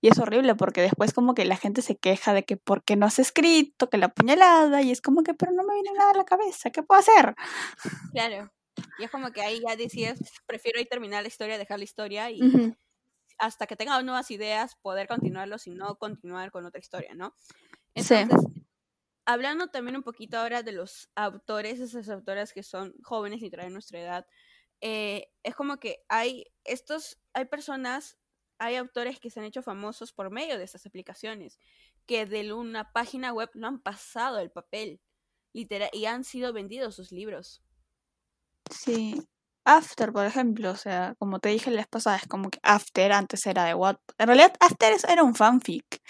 Y 0.00 0.08
es 0.08 0.18
horrible 0.18 0.54
porque 0.54 0.80
después 0.80 1.12
como 1.12 1.34
que 1.34 1.44
la 1.44 1.56
gente 1.56 1.82
se 1.82 1.96
queja 1.96 2.32
de 2.32 2.44
que 2.44 2.56
porque 2.56 2.96
no 2.96 3.06
has 3.06 3.18
escrito, 3.18 3.90
que 3.90 3.98
la 3.98 4.08
puñalada, 4.08 4.82
y 4.82 4.90
es 4.90 5.02
como 5.02 5.22
que, 5.22 5.34
pero 5.34 5.52
no 5.52 5.62
me 5.62 5.74
viene 5.74 5.90
nada 5.96 6.12
a 6.12 6.16
la 6.16 6.24
cabeza, 6.24 6.70
¿qué 6.70 6.82
puedo 6.82 7.00
hacer? 7.00 7.34
Claro. 8.12 8.50
Y 8.98 9.04
es 9.04 9.10
como 9.10 9.30
que 9.30 9.42
ahí 9.42 9.60
ya 9.66 9.76
decides, 9.76 10.18
prefiero 10.46 10.78
ahí 10.78 10.86
terminar 10.86 11.22
la 11.22 11.28
historia, 11.28 11.58
dejar 11.58 11.78
la 11.78 11.84
historia 11.84 12.30
y 12.30 12.40
hasta 13.38 13.66
que 13.66 13.76
tenga 13.76 14.00
nuevas 14.02 14.30
ideas 14.30 14.76
poder 14.76 15.06
continuarlo, 15.06 15.58
si 15.58 15.70
no 15.70 15.96
continuar 15.96 16.50
con 16.50 16.64
otra 16.64 16.80
historia, 16.80 17.14
¿no? 17.14 17.34
Entonces, 17.94 18.28
hablando 19.26 19.68
también 19.68 19.96
un 19.96 20.02
poquito 20.02 20.38
ahora 20.38 20.62
de 20.62 20.72
los 20.72 21.10
autores, 21.14 21.80
esas 21.80 22.08
autoras 22.08 22.52
que 22.52 22.62
son 22.62 22.94
jóvenes 23.02 23.42
y 23.42 23.50
traen 23.50 23.72
nuestra 23.72 24.00
edad, 24.00 24.26
eh, 24.80 25.28
es 25.42 25.54
como 25.54 25.78
que 25.78 26.04
hay 26.08 26.44
estos, 26.64 27.20
hay 27.32 27.44
personas, 27.44 28.18
hay 28.58 28.76
autores 28.76 29.20
que 29.20 29.30
se 29.30 29.40
han 29.40 29.46
hecho 29.46 29.62
famosos 29.62 30.12
por 30.12 30.30
medio 30.30 30.58
de 30.58 30.64
estas 30.64 30.86
aplicaciones, 30.86 31.58
que 32.06 32.26
de 32.26 32.52
una 32.52 32.92
página 32.92 33.32
web 33.32 33.50
no 33.54 33.68
han 33.68 33.80
pasado 33.80 34.38
el 34.38 34.50
papel, 34.50 35.00
literal, 35.52 35.90
y 35.92 36.06
han 36.06 36.24
sido 36.24 36.52
vendidos 36.52 36.96
sus 36.96 37.12
libros. 37.12 37.62
Sí. 38.70 39.20
After, 39.64 40.12
por 40.12 40.24
ejemplo, 40.24 40.70
o 40.70 40.76
sea, 40.76 41.14
como 41.18 41.38
te 41.38 41.50
dije 41.50 41.70
la 41.70 41.78
vez 41.78 41.86
pasada, 41.86 42.16
es 42.16 42.26
como 42.26 42.50
que 42.50 42.58
After 42.62 43.12
antes 43.12 43.46
era 43.46 43.64
de 43.64 43.74
What. 43.74 43.98
En 44.18 44.26
realidad, 44.26 44.54
After 44.58 44.96
era 45.08 45.22
un 45.22 45.34
fanfic. 45.34 46.02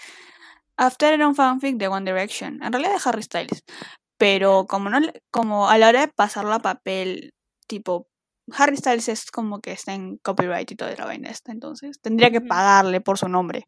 After 0.81 1.13
era 1.13 1.27
un 1.27 1.35
fanfic 1.35 1.77
de 1.77 1.87
One 1.87 2.11
Direction. 2.11 2.61
En 2.63 2.73
realidad 2.73 2.95
de 2.95 3.01
Harry 3.05 3.21
Styles. 3.21 3.63
Pero 4.17 4.65
como 4.67 4.89
no 4.89 4.99
como 5.29 5.69
a 5.69 5.77
la 5.77 5.89
hora 5.89 6.01
de 6.01 6.07
pasarlo 6.07 6.53
a 6.53 6.59
papel, 6.59 7.35
tipo 7.67 8.07
Harry 8.51 8.77
Styles 8.77 9.07
es 9.07 9.29
como 9.29 9.61
que 9.61 9.73
está 9.73 9.93
en 9.93 10.17
copyright 10.17 10.71
y 10.71 10.75
toda 10.75 10.95
la 10.95 11.05
vaina 11.05 11.29
esta, 11.29 11.51
entonces 11.51 12.01
tendría 12.01 12.31
que 12.31 12.41
pagarle 12.41 12.99
por 12.99 13.19
su 13.19 13.27
nombre. 13.27 13.67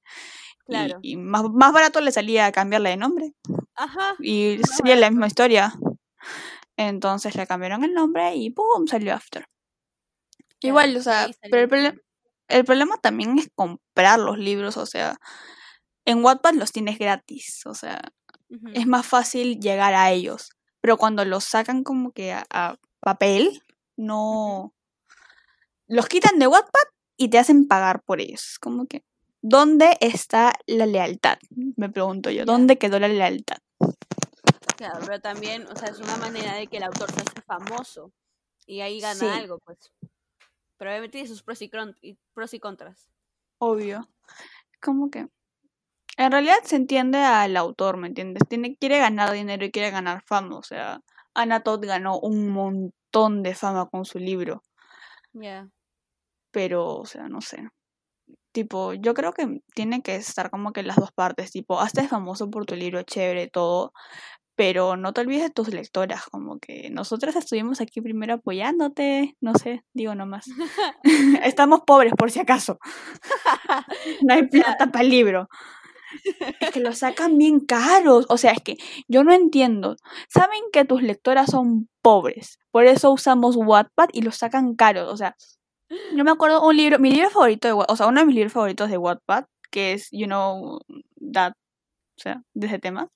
Claro. 0.65 0.97
Y, 1.03 1.17
más, 1.17 1.43
más, 1.51 1.71
barato 1.71 2.01
le 2.01 2.11
salía 2.11 2.51
cambiarle 2.51 2.89
de 2.89 2.97
nombre. 2.97 3.33
Ajá. 3.75 4.15
Y 4.19 4.59
sería 4.63 4.95
la 4.95 5.11
misma 5.11 5.27
historia. 5.27 5.73
Entonces 6.77 7.35
le 7.35 7.45
cambiaron 7.45 7.83
el 7.83 7.93
nombre 7.93 8.33
y 8.35 8.49
¡pum! 8.49 8.88
salió 8.88 9.13
After. 9.13 9.45
Igual, 10.61 10.97
o 10.97 11.01
sea, 11.01 11.27
pero 11.51 11.75
el, 11.75 12.01
el, 12.47 12.65
problema 12.65 12.97
también 12.97 13.38
es 13.38 13.49
comprar 13.53 14.17
los 14.17 14.39
libros, 14.39 14.77
o 14.77 14.85
sea, 14.85 15.19
en 16.05 16.23
Wattpad 16.23 16.53
los 16.53 16.71
tienes 16.71 16.97
gratis, 16.99 17.65
o 17.65 17.73
sea, 17.73 18.01
es 18.73 18.85
más 18.85 19.05
fácil 19.05 19.59
llegar 19.59 19.93
a 19.93 20.11
ellos. 20.11 20.49
Pero 20.81 20.97
cuando 20.97 21.25
los 21.25 21.43
sacan 21.43 21.83
como 21.83 22.11
que 22.11 22.33
a 22.33 22.77
papel, 22.99 23.63
no 23.95 24.73
los 25.87 26.07
quitan 26.07 26.39
de 26.39 26.47
Wattpad 26.47 26.87
y 27.17 27.29
te 27.29 27.37
hacen 27.37 27.67
pagar 27.67 28.01
por 28.03 28.21
ellos. 28.21 28.57
Como 28.59 28.87
que, 28.87 29.03
¿dónde 29.41 29.97
está 29.99 30.53
la 30.65 30.85
lealtad? 30.85 31.37
Me 31.75 31.89
pregunto 31.89 32.29
yo, 32.29 32.45
¿dónde 32.45 32.77
quedó 32.77 32.99
la 32.99 33.07
lealtad? 33.07 33.57
Claro, 34.77 34.99
pero 35.05 35.21
también, 35.21 35.67
o 35.67 35.75
sea, 35.75 35.89
es 35.89 35.99
una 35.99 36.17
manera 36.17 36.55
de 36.55 36.67
que 36.67 36.77
el 36.77 36.83
autor 36.83 37.11
se 37.11 37.21
hace 37.21 37.41
famoso 37.41 38.11
y 38.65 38.81
ahí 38.81 38.99
gana 38.99 39.35
algo, 39.35 39.59
pues. 39.59 39.77
Pero 40.77 40.91
obviamente 40.91 41.13
tiene 41.13 41.27
sus 41.27 41.43
pros 41.43 41.61
y, 41.61 41.69
pros 42.33 42.53
y 42.53 42.59
contras. 42.59 43.07
Obvio. 43.59 44.09
Como 44.81 45.09
que 45.09 45.27
en 46.17 46.32
realidad 46.32 46.58
se 46.63 46.76
entiende 46.76 47.17
al 47.19 47.58
autor, 47.58 47.97
¿me 47.97 48.08
entiendes? 48.08 48.43
Tiene, 48.47 48.76
quiere 48.76 48.99
ganar 48.99 49.32
dinero 49.32 49.65
y 49.65 49.71
quiere 49.71 49.91
ganar 49.91 50.23
fama. 50.26 50.58
O 50.58 50.63
sea, 50.63 51.02
Anna 51.34 51.62
Todd 51.62 51.86
ganó 51.86 52.19
un 52.19 52.49
montón 52.49 53.43
de 53.43 53.56
fama 53.56 53.88
con 53.88 54.06
su 54.06 54.19
libro. 54.19 54.63
Ya. 55.34 55.67
Pero, 56.52 56.97
o 56.97 57.06
sea, 57.06 57.28
no 57.30 57.41
sé. 57.41 57.67
Tipo, 58.52 58.93
yo 58.93 59.15
creo 59.15 59.34
que 59.34 59.62
tiene 59.73 60.04
que 60.04 60.15
estar 60.15 60.52
como 60.52 60.73
que 60.73 60.84
las 60.84 60.97
dos 60.97 61.12
partes. 61.12 61.52
Tipo, 61.52 61.80
hasta 61.80 62.02
es 62.02 62.10
famoso 62.10 62.49
por 62.49 62.65
tu 62.65 62.76
libro, 62.76 63.02
chévere, 63.02 63.49
todo. 63.49 63.93
Pero 64.56 64.97
no 64.97 65.13
te 65.13 65.21
olvides 65.21 65.43
de 65.43 65.49
tus 65.49 65.69
lectoras, 65.69 66.26
como 66.26 66.60
que 66.60 66.91
nosotras 66.91 67.36
estuvimos 67.36 67.82
aquí 67.82 68.02
primero 68.02 68.36
apoyándote, 68.36 69.36
no 69.41 69.56
sé, 69.56 69.84
digo 69.93 70.13
nomás. 70.13 70.45
Estamos 71.43 71.82
pobres 71.88 72.13
por 72.15 72.30
si 72.30 72.39
acaso. 72.39 72.78
no 74.21 74.36
hay 74.36 74.47
plata 74.47 74.88
para 74.91 75.04
el 75.04 75.10
libro. 75.10 75.49
Es 76.60 76.71
que 76.71 76.80
los 76.80 76.99
sacan 76.99 77.38
bien 77.38 77.60
caros. 77.60 78.26
O 78.30 78.38
sea, 78.38 78.52
es 78.52 78.62
que 78.62 78.78
yo 79.08 79.23
no 79.23 79.34
entiendo. 79.34 79.95
Saben 80.30 80.62
que 80.71 80.86
tus 80.86 81.02
lectoras 81.02 81.49
son 81.52 81.89
pobres. 82.02 82.60
Por 82.71 82.86
eso 82.86 83.12
usamos 83.12 83.56
Wattpad 83.56 84.10
y 84.13 84.21
los 84.21 84.38
sacan 84.38 84.76
caros. 84.76 85.12
O 85.12 85.17
sea, 85.17 85.36
yo 86.15 86.23
me 86.23 86.32
acuerdo 86.32 86.65
un 86.65 86.76
libro, 86.76 86.99
mi 86.99 87.12
libro 87.12 87.30
favorito 87.30 87.67
de 87.67 87.73
o 87.73 87.95
sea, 87.95 88.08
uno 88.08 88.21
de 88.21 88.26
mis 88.26 88.36
libros 88.36 88.54
favoritos 88.54 88.89
de 88.89 88.97
Wattpad, 88.97 89.45
que 89.71 89.93
es, 89.93 90.10
you 90.12 90.26
know, 90.26 90.80
that, 91.34 91.54
o 92.17 92.21
sea, 92.21 92.43
de 92.54 92.67
ese 92.67 92.80
tema. 92.80 93.10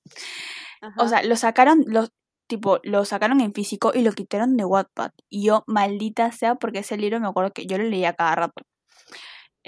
O 0.98 1.08
sea, 1.08 1.24
lo 1.24 1.36
sacaron, 1.36 1.84
los, 1.88 2.12
tipo, 2.48 2.80
lo 2.84 3.06
sacaron 3.06 3.42
en 3.42 3.54
físico 3.54 3.92
y 3.94 4.02
lo 4.02 4.12
quitaron 4.12 4.58
de 4.58 4.66
Wattpad. 4.66 5.12
Y 5.30 5.46
yo, 5.46 5.64
maldita 5.68 6.32
sea, 6.32 6.56
porque 6.56 6.80
ese 6.80 6.98
libro 6.98 7.20
me 7.20 7.28
acuerdo 7.28 7.52
que 7.52 7.66
yo 7.66 7.78
lo 7.78 7.84
leía 7.86 8.14
cada 8.14 8.36
rato. 8.36 8.64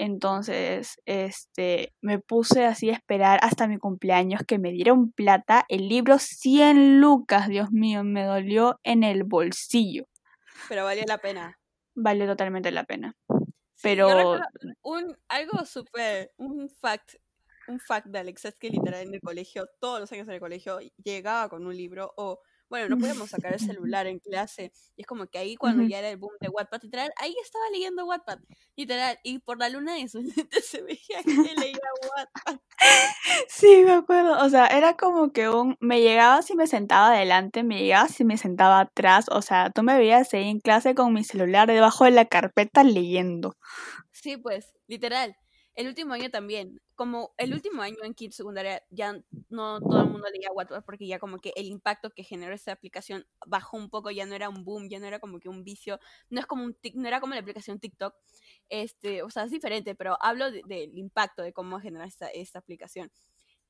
Entonces, 0.00 0.98
este, 1.04 1.92
me 2.00 2.18
puse 2.18 2.64
así 2.64 2.88
a 2.88 2.94
esperar 2.94 3.38
hasta 3.42 3.68
mi 3.68 3.76
cumpleaños 3.76 4.40
que 4.48 4.58
me 4.58 4.72
dieron 4.72 5.12
plata. 5.12 5.66
El 5.68 5.90
libro 5.90 6.18
100 6.18 7.02
lucas, 7.02 7.48
Dios 7.48 7.70
mío, 7.70 8.02
me 8.02 8.24
dolió 8.24 8.80
en 8.82 9.04
el 9.04 9.24
bolsillo. 9.24 10.06
Pero 10.70 10.84
valió 10.84 11.04
la 11.06 11.18
pena. 11.18 11.58
Valió 11.94 12.26
totalmente 12.26 12.70
la 12.70 12.84
pena. 12.84 13.14
Pero... 13.82 14.38
un, 14.80 15.18
algo 15.28 15.66
súper, 15.66 16.32
un 16.38 16.70
fact, 16.70 17.16
un 17.68 17.78
fact 17.78 18.06
de 18.06 18.20
Alexa 18.20 18.48
es 18.48 18.58
que 18.58 18.70
literal 18.70 19.02
en 19.06 19.12
el 19.12 19.20
colegio, 19.20 19.68
todos 19.80 20.00
los 20.00 20.10
años 20.12 20.26
en 20.28 20.32
el 20.32 20.40
colegio, 20.40 20.78
llegaba 21.04 21.50
con 21.50 21.66
un 21.66 21.76
libro 21.76 22.14
o 22.16 22.40
bueno, 22.70 22.88
no 22.88 22.98
podíamos 22.98 23.28
sacar 23.30 23.52
el 23.52 23.60
celular 23.60 24.06
en 24.06 24.20
clase. 24.20 24.72
Y 24.96 25.02
es 25.02 25.06
como 25.06 25.26
que 25.26 25.38
ahí 25.38 25.56
cuando 25.56 25.82
ya 25.82 25.98
era 25.98 26.08
el 26.08 26.16
boom 26.16 26.32
de 26.40 26.48
Wattpad, 26.48 26.82
literal, 26.84 27.12
ahí 27.16 27.34
estaba 27.42 27.64
leyendo 27.72 28.06
Wattpad, 28.06 28.38
literal. 28.76 29.18
Y 29.24 29.40
por 29.40 29.58
la 29.58 29.68
luna 29.68 29.94
de 29.96 30.08
sus 30.08 30.24
lentes 30.36 30.66
se 30.66 30.80
veía 30.80 31.22
que 31.24 31.54
leía 31.60 31.78
Wattpad. 32.16 32.60
Sí, 33.48 33.82
me 33.84 33.92
acuerdo. 33.92 34.42
O 34.42 34.48
sea, 34.48 34.66
era 34.68 34.96
como 34.96 35.32
que 35.32 35.50
un... 35.50 35.76
Me 35.80 36.00
llegaba 36.00 36.42
si 36.42 36.54
me 36.54 36.68
sentaba 36.68 37.08
adelante, 37.08 37.64
me 37.64 37.82
llegaba 37.82 38.08
si 38.08 38.24
me 38.24 38.38
sentaba 38.38 38.80
atrás. 38.80 39.26
O 39.28 39.42
sea, 39.42 39.70
tú 39.70 39.82
me 39.82 39.98
veías 39.98 40.32
ahí 40.32 40.48
en 40.48 40.60
clase 40.60 40.94
con 40.94 41.12
mi 41.12 41.24
celular 41.24 41.68
debajo 41.68 42.04
de 42.04 42.12
la 42.12 42.24
carpeta 42.24 42.84
leyendo. 42.84 43.56
Sí, 44.12 44.36
pues, 44.36 44.72
literal. 44.86 45.36
El 45.80 45.86
último 45.86 46.12
año 46.12 46.28
también, 46.28 46.78
como 46.94 47.32
el 47.38 47.54
último 47.54 47.80
año 47.80 47.96
en 48.02 48.12
Kids 48.12 48.36
secundaria 48.36 48.82
ya 48.90 49.18
no 49.48 49.80
todo 49.80 50.02
el 50.02 50.10
mundo 50.10 50.28
leía 50.30 50.52
Wattpad 50.52 50.84
porque 50.84 51.06
ya 51.06 51.18
como 51.18 51.38
que 51.38 51.54
el 51.56 51.68
impacto 51.68 52.10
que 52.10 52.22
generó 52.22 52.52
esa 52.54 52.72
aplicación 52.72 53.24
bajó 53.46 53.78
un 53.78 53.88
poco, 53.88 54.10
ya 54.10 54.26
no 54.26 54.34
era 54.34 54.50
un 54.50 54.62
boom, 54.62 54.90
ya 54.90 54.98
no 54.98 55.06
era 55.06 55.20
como 55.20 55.40
que 55.40 55.48
un 55.48 55.64
vicio, 55.64 55.98
no 56.28 56.38
es 56.38 56.44
como 56.44 56.64
un 56.64 56.76
no 56.92 57.08
era 57.08 57.18
como 57.20 57.32
la 57.32 57.40
aplicación 57.40 57.80
TikTok, 57.80 58.14
este, 58.68 59.22
o 59.22 59.30
sea, 59.30 59.44
es 59.44 59.52
diferente, 59.52 59.94
pero 59.94 60.18
hablo 60.20 60.50
del 60.50 60.98
impacto 60.98 61.40
de 61.42 61.54
cómo 61.54 61.80
generar 61.80 62.08
esta, 62.08 62.28
esta 62.28 62.58
aplicación. 62.58 63.10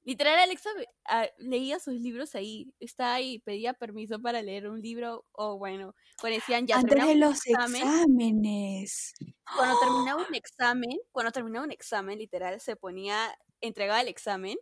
Literal, 0.05 0.39
Alexa 0.39 0.71
ah, 1.09 1.27
leía 1.39 1.79
sus 1.79 1.95
libros 1.95 2.35
ahí, 2.35 2.73
está 2.81 3.13
ahí, 3.13 3.39
pedía 3.41 3.75
permiso 3.75 4.21
para 4.21 4.41
leer 4.41 4.69
un 4.69 4.81
libro, 4.81 5.27
o 5.33 5.59
bueno, 5.59 5.95
cuando 6.19 6.37
decían 6.39 6.67
ya 6.67 6.77
Antes 6.77 7.07
de 7.07 7.17
los 7.17 7.47
exámenes. 7.47 9.13
Cuando 9.55 9.79
terminaba 9.79 10.27
un 10.27 10.35
examen, 10.35 10.99
cuando 11.13 11.33
terminaba 11.33 11.67
un 11.67 11.73
examen, 11.73 12.19
literal, 12.19 12.59
se 12.61 12.77
ponía, 12.77 13.37
entregaba 13.61 14.01
el 14.01 14.09
examen 14.09 14.57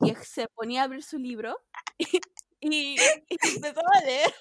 y 0.00 0.14
se 0.22 0.46
ponía 0.48 0.82
a 0.82 0.84
abrir 0.84 1.02
su 1.02 1.18
libro 1.18 1.56
y, 2.60 2.96
empezó 3.30 3.80
a 3.94 4.00
leer. 4.04 4.34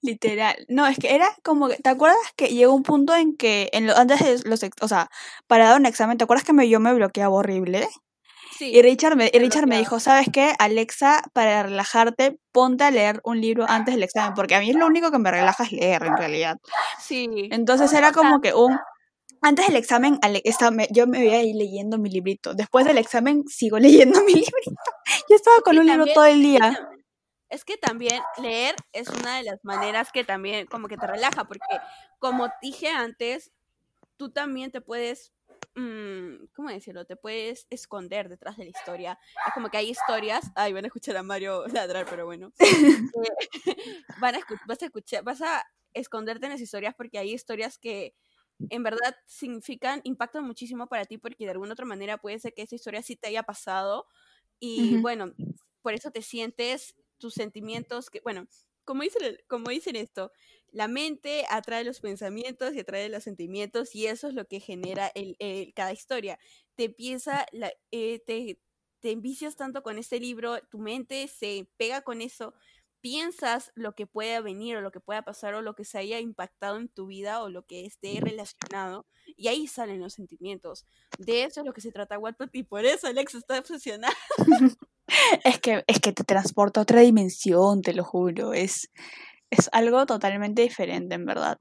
Literal. 0.00 0.64
No, 0.68 0.86
es 0.86 0.98
que 0.98 1.14
era 1.14 1.28
como 1.44 1.68
que, 1.68 1.76
¿te 1.76 1.90
acuerdas 1.90 2.16
que 2.36 2.48
llegó 2.48 2.72
un 2.72 2.82
punto 2.82 3.14
en 3.14 3.36
que 3.36 3.68
en 3.74 3.86
lo, 3.86 3.94
antes 3.94 4.42
de 4.42 4.48
los, 4.48 4.62
o 4.80 4.88
sea, 4.88 5.10
para 5.46 5.66
dar 5.66 5.78
un 5.78 5.84
examen, 5.84 6.16
¿te 6.16 6.24
acuerdas 6.24 6.46
que 6.46 6.54
me, 6.54 6.66
yo 6.70 6.80
me 6.80 6.94
bloqueaba 6.94 7.34
horrible? 7.34 7.86
Y 8.60 8.82
Richard, 8.82 9.16
me, 9.16 9.30
Richard 9.32 9.66
me 9.66 9.78
dijo, 9.78 10.00
¿sabes 10.00 10.28
qué? 10.32 10.52
Alexa, 10.58 11.22
para 11.32 11.62
relajarte, 11.64 12.38
ponte 12.52 12.84
a 12.84 12.90
leer 12.90 13.20
un 13.24 13.40
libro 13.40 13.64
antes 13.68 13.94
del 13.94 14.02
examen, 14.02 14.34
porque 14.34 14.54
a 14.54 14.60
mí 14.60 14.70
es 14.70 14.76
lo 14.76 14.86
único 14.86 15.10
que 15.10 15.18
me 15.18 15.30
relaja 15.30 15.64
es 15.64 15.72
leer, 15.72 16.02
en 16.04 16.16
realidad. 16.16 16.56
Sí. 17.00 17.48
Entonces 17.50 17.92
era 17.92 18.12
como 18.12 18.40
que 18.40 18.54
un... 18.54 18.78
Antes 19.40 19.68
del 19.68 19.76
examen, 19.76 20.18
yo 20.90 21.06
me 21.06 21.18
voy 21.18 21.34
a 21.34 21.42
ir 21.42 21.54
leyendo 21.54 21.96
mi 21.96 22.10
librito. 22.10 22.54
Después 22.54 22.84
del 22.84 22.98
examen, 22.98 23.44
sigo 23.46 23.78
leyendo 23.78 24.22
mi 24.24 24.34
librito. 24.34 24.72
Yo 25.28 25.36
estaba 25.36 25.60
con 25.60 25.78
un 25.78 25.86
libro 25.86 26.06
todo 26.12 26.26
el 26.26 26.42
día. 26.42 26.90
Es 27.48 27.64
que 27.64 27.76
también 27.76 28.20
leer 28.36 28.74
es 28.92 29.08
una 29.08 29.38
de 29.38 29.44
las 29.44 29.58
maneras 29.62 30.10
que 30.12 30.24
también 30.24 30.66
como 30.66 30.88
que 30.88 30.96
te 30.96 31.06
relaja, 31.06 31.44
porque 31.44 31.80
como 32.18 32.48
dije 32.60 32.88
antes, 32.88 33.52
tú 34.18 34.30
también 34.30 34.70
te 34.70 34.82
puedes 34.82 35.32
mm, 35.78 36.48
¿cómo 36.54 36.70
decirlo? 36.70 37.04
Te 37.04 37.16
puedes 37.16 37.66
esconder 37.70 38.28
detrás 38.28 38.56
de 38.56 38.64
la 38.64 38.70
historia. 38.70 39.18
Es 39.46 39.54
como 39.54 39.70
que 39.70 39.78
hay 39.78 39.90
historias, 39.90 40.50
ay, 40.54 40.72
van 40.72 40.84
a 40.84 40.88
escuchar 40.88 41.16
a 41.16 41.22
Mario 41.22 41.64
ladrar, 41.72 42.06
pero 42.08 42.26
bueno. 42.26 42.52
Eh, 43.18 43.44
van 44.20 44.36
a 44.36 44.40
vas 44.66 44.82
a 44.82 44.84
escuchar, 44.86 45.24
vas 45.24 45.42
a 45.42 45.64
esconderte 45.92 46.46
en 46.46 46.52
las 46.52 46.60
historias 46.60 46.94
porque 46.94 47.18
hay 47.18 47.32
historias 47.32 47.78
que 47.78 48.14
en 48.70 48.82
verdad 48.82 49.16
significan, 49.26 50.00
impactan 50.04 50.44
muchísimo 50.44 50.88
para 50.88 51.04
ti 51.04 51.18
porque 51.18 51.44
de 51.44 51.52
alguna 51.52 51.72
otra 51.72 51.86
manera 51.86 52.18
puede 52.18 52.38
ser 52.38 52.54
que 52.54 52.62
esa 52.62 52.74
historia 52.74 53.02
sí 53.02 53.16
te 53.16 53.28
haya 53.28 53.42
pasado 53.42 54.06
y 54.60 54.96
bueno, 54.98 55.32
por 55.82 55.94
eso 55.94 56.10
te 56.10 56.22
sientes 56.22 56.94
tus 57.18 57.34
sentimientos, 57.34 58.10
que 58.10 58.20
bueno, 58.20 58.46
como 58.88 59.02
dicen, 59.02 59.36
como 59.48 59.68
dicen 59.68 59.96
esto, 59.96 60.32
la 60.70 60.88
mente 60.88 61.44
atrae 61.50 61.84
los 61.84 62.00
pensamientos 62.00 62.72
y 62.72 62.80
atrae 62.80 63.10
los 63.10 63.22
sentimientos 63.22 63.94
y 63.94 64.06
eso 64.06 64.28
es 64.28 64.34
lo 64.34 64.46
que 64.46 64.60
genera 64.60 65.12
el, 65.14 65.36
cada 65.74 65.92
historia. 65.92 66.38
Te 66.74 66.84
empieza, 66.84 67.44
la, 67.52 67.70
eh, 67.90 68.20
te, 68.20 68.58
te 69.00 69.10
envicias 69.10 69.56
tanto 69.56 69.82
con 69.82 69.98
este 69.98 70.18
libro, 70.18 70.58
tu 70.70 70.78
mente 70.78 71.28
se 71.28 71.68
pega 71.76 72.00
con 72.00 72.22
eso, 72.22 72.54
piensas 73.02 73.72
lo 73.74 73.94
que 73.94 74.06
pueda 74.06 74.40
venir 74.40 74.78
o 74.78 74.80
lo 74.80 74.90
que 74.90 75.00
pueda 75.00 75.20
pasar 75.20 75.52
o 75.52 75.60
lo 75.60 75.74
que 75.74 75.84
se 75.84 75.98
haya 75.98 76.18
impactado 76.18 76.78
en 76.78 76.88
tu 76.88 77.08
vida 77.08 77.42
o 77.42 77.50
lo 77.50 77.66
que 77.66 77.84
esté 77.84 78.18
relacionado 78.22 79.06
y 79.36 79.48
ahí 79.48 79.66
salen 79.66 80.00
los 80.00 80.14
sentimientos. 80.14 80.86
De 81.18 81.42
eso 81.42 81.60
es 81.60 81.66
lo 81.66 81.74
que 81.74 81.82
se 81.82 81.92
trata 81.92 82.18
Wattpad 82.18 82.48
y 82.54 82.62
por 82.62 82.86
eso 82.86 83.06
Alex 83.06 83.34
está 83.34 83.58
obsesionado. 83.58 84.16
es 85.44 85.58
que 85.60 85.84
es 85.86 86.00
que 86.00 86.12
te 86.12 86.24
transporta 86.24 86.80
a 86.80 86.82
otra 86.84 87.00
dimensión, 87.00 87.82
te 87.82 87.94
lo 87.94 88.04
juro, 88.04 88.52
es 88.52 88.88
es 89.50 89.68
algo 89.72 90.06
totalmente 90.06 90.62
diferente 90.62 91.14
en 91.14 91.24
verdad. 91.24 91.58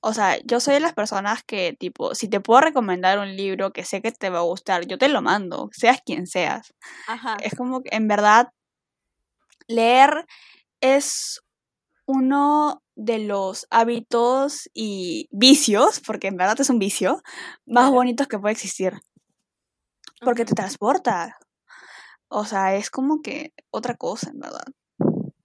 O 0.00 0.14
sea, 0.14 0.38
yo 0.44 0.60
soy 0.60 0.74
de 0.74 0.80
las 0.80 0.94
personas 0.94 1.42
que, 1.44 1.74
tipo, 1.78 2.14
si 2.14 2.28
te 2.28 2.40
puedo 2.40 2.60
recomendar 2.60 3.18
un 3.18 3.34
libro 3.34 3.72
que 3.72 3.84
sé 3.84 4.00
que 4.02 4.12
te 4.12 4.30
va 4.30 4.38
a 4.38 4.42
gustar, 4.42 4.86
yo 4.86 4.98
te 4.98 5.08
lo 5.08 5.22
mando, 5.22 5.68
seas 5.72 6.00
quien 6.04 6.26
seas. 6.26 6.74
Ajá. 7.08 7.36
Es 7.42 7.54
como 7.54 7.82
que, 7.82 7.90
en 7.92 8.08
verdad, 8.08 8.50
leer 9.68 10.26
es 10.80 11.40
uno 12.06 12.82
de 12.94 13.18
los 13.18 13.66
hábitos 13.70 14.70
y 14.72 15.28
vicios, 15.30 16.00
porque 16.00 16.28
en 16.28 16.36
verdad 16.36 16.60
es 16.60 16.70
un 16.70 16.78
vicio, 16.78 17.20
más 17.66 17.90
bonitos 17.90 18.28
que 18.28 18.38
puede 18.38 18.52
existir. 18.52 18.94
Porque 20.20 20.44
te 20.44 20.54
transporta. 20.54 21.36
O 22.28 22.44
sea, 22.44 22.76
es 22.76 22.90
como 22.90 23.22
que 23.22 23.54
otra 23.70 23.96
cosa, 23.96 24.30
en 24.30 24.40
verdad. 24.40 24.64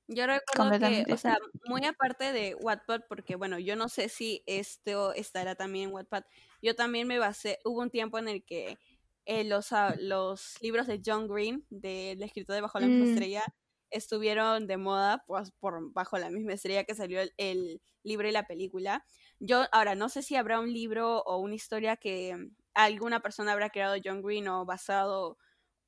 Yo 0.08 0.28
recuerdo 0.28 0.78
que, 0.80 1.06
o 1.14 1.18
sea, 1.18 1.38
muy 1.66 1.86
aparte 1.86 2.34
de 2.34 2.56
Wattpad, 2.56 3.02
porque 3.08 3.38
bueno, 3.38 3.60
yo 3.60 3.78
no 3.78 3.88
sé 3.88 4.10
si 4.10 4.44
esto 4.46 5.14
estará 5.14 5.56
también 5.56 5.90
en 5.90 5.96
Wattpad, 5.96 6.24
yo 6.62 6.76
también 6.76 7.08
me 7.08 7.18
basé, 7.18 7.60
hubo 7.64 7.80
un 7.82 7.90
tiempo 7.90 8.20
en 8.20 8.28
el 8.28 8.44
que 8.44 8.78
eh, 9.26 9.46
los, 9.46 9.72
ah, 9.72 9.96
los 10.00 10.58
libros 10.62 10.88
de 10.88 11.02
John 11.06 11.28
Green, 11.30 11.66
del 11.70 12.22
escritor 12.24 12.56
de 12.56 12.62
Bajo 12.62 12.80
la 12.80 12.88
misma 12.88 13.06
mm. 13.06 13.10
estrella, 13.10 13.44
estuvieron 13.92 14.68
de 14.68 14.78
moda 14.78 15.24
pues, 15.28 15.52
por 15.60 15.92
bajo 15.94 16.18
la 16.18 16.30
misma 16.30 16.54
estrella 16.54 16.86
que 16.86 16.96
salió 16.96 17.20
el, 17.38 17.82
libro 18.04 18.28
y 18.28 18.32
la 18.32 18.48
película. 18.48 19.06
Yo 19.40 19.66
ahora 19.72 19.94
no 19.94 20.10
sé 20.10 20.24
si 20.24 20.36
habrá 20.36 20.60
un 20.60 20.74
libro 20.74 21.22
o 21.22 21.38
una 21.38 21.54
historia 21.54 21.98
que 21.98 22.36
alguna 22.74 23.20
persona 23.20 23.52
habrá 23.52 23.70
creado 23.70 23.96
John 24.04 24.24
Green 24.24 24.48
o 24.48 24.66
basado 24.66 25.38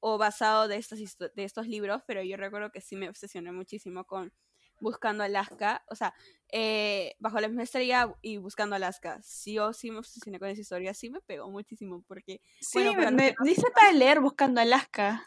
o 0.05 0.17
basado 0.17 0.67
de 0.67 0.75
estos, 0.75 0.99
de 0.99 1.43
estos 1.45 1.65
libros, 1.65 2.01
pero 2.05 2.21
yo 2.21 2.35
recuerdo 2.35 2.71
que 2.71 2.81
sí 2.81 2.97
me 2.97 3.07
obsesioné 3.07 3.53
muchísimo 3.53 4.03
con 4.03 4.33
Buscando 4.81 5.23
Alaska, 5.23 5.81
o 5.89 5.95
sea, 5.95 6.13
eh, 6.51 7.15
bajo 7.19 7.39
la 7.39 7.47
misma 7.47 7.63
estrella 7.63 8.13
y 8.21 8.35
Buscando 8.35 8.75
Alaska. 8.75 9.21
Sí 9.23 9.57
o 9.59 9.71
sí 9.71 9.91
me 9.91 9.99
obsesioné 9.99 10.39
con 10.39 10.49
esa 10.49 10.59
historia, 10.59 10.93
sí 10.93 11.09
me 11.09 11.21
pegó 11.21 11.49
muchísimo 11.49 12.03
porque... 12.05 12.41
Sí, 12.59 12.79
me, 12.79 13.33
dice 13.45 13.71
para 13.73 13.93
leer 13.93 14.19
Buscando 14.19 14.59
Alaska. 14.59 15.25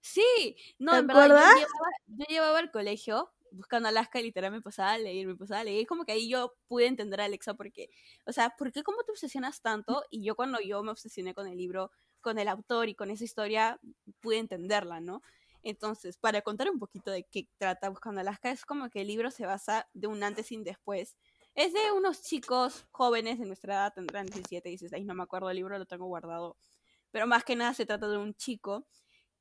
Sí, 0.00 0.56
no, 0.78 0.96
en 0.96 1.06
verdad, 1.08 1.28
yo 1.28 1.36
llevaba, 1.36 1.90
yo 2.06 2.24
llevaba 2.26 2.58
al 2.58 2.70
colegio 2.70 3.34
buscando 3.52 3.88
Alaska 3.88 4.18
y 4.18 4.24
literal 4.24 4.50
me 4.50 4.62
pasaba 4.62 4.92
a 4.92 4.98
leer, 4.98 5.26
me 5.26 5.36
pasaba 5.36 5.60
a 5.60 5.64
leer. 5.64 5.82
Y 5.82 5.86
como 5.86 6.06
que 6.06 6.12
ahí 6.12 6.28
yo 6.28 6.54
pude 6.68 6.86
entender 6.86 7.20
a 7.20 7.24
Alexa 7.24 7.52
porque, 7.52 7.90
o 8.24 8.32
sea, 8.32 8.54
¿por 8.56 8.72
qué 8.72 8.82
cómo 8.82 9.02
te 9.02 9.12
obsesionas 9.12 9.60
tanto? 9.60 10.04
Y 10.10 10.24
yo 10.24 10.36
cuando 10.36 10.58
yo 10.60 10.82
me 10.82 10.90
obsesioné 10.90 11.34
con 11.34 11.46
el 11.48 11.58
libro, 11.58 11.90
con 12.26 12.40
el 12.40 12.48
autor 12.48 12.88
y 12.88 12.96
con 12.96 13.12
esa 13.12 13.22
historia, 13.22 13.78
pude 14.20 14.38
entenderla, 14.38 14.98
¿no? 14.98 15.22
Entonces, 15.62 16.16
para 16.16 16.42
contar 16.42 16.68
un 16.68 16.80
poquito 16.80 17.12
de 17.12 17.22
qué 17.22 17.46
trata 17.56 17.88
Buscando 17.88 18.20
Alaska, 18.20 18.50
es 18.50 18.64
como 18.64 18.90
que 18.90 19.02
el 19.02 19.06
libro 19.06 19.30
se 19.30 19.46
basa 19.46 19.88
de 19.94 20.08
un 20.08 20.24
antes 20.24 20.50
y 20.50 20.56
un 20.56 20.64
después. 20.64 21.16
Es 21.54 21.72
de 21.72 21.92
unos 21.92 22.22
chicos 22.22 22.88
jóvenes 22.90 23.38
de 23.38 23.46
nuestra 23.46 23.74
edad, 23.74 23.94
tendrán 23.94 24.26
17, 24.26 24.68
16, 24.68 25.06
no 25.06 25.14
me 25.14 25.22
acuerdo 25.22 25.50
el 25.50 25.56
libro, 25.56 25.78
lo 25.78 25.86
tengo 25.86 26.06
guardado. 26.06 26.56
Pero 27.12 27.28
más 27.28 27.44
que 27.44 27.54
nada 27.54 27.74
se 27.74 27.86
trata 27.86 28.08
de 28.08 28.18
un 28.18 28.34
chico 28.34 28.88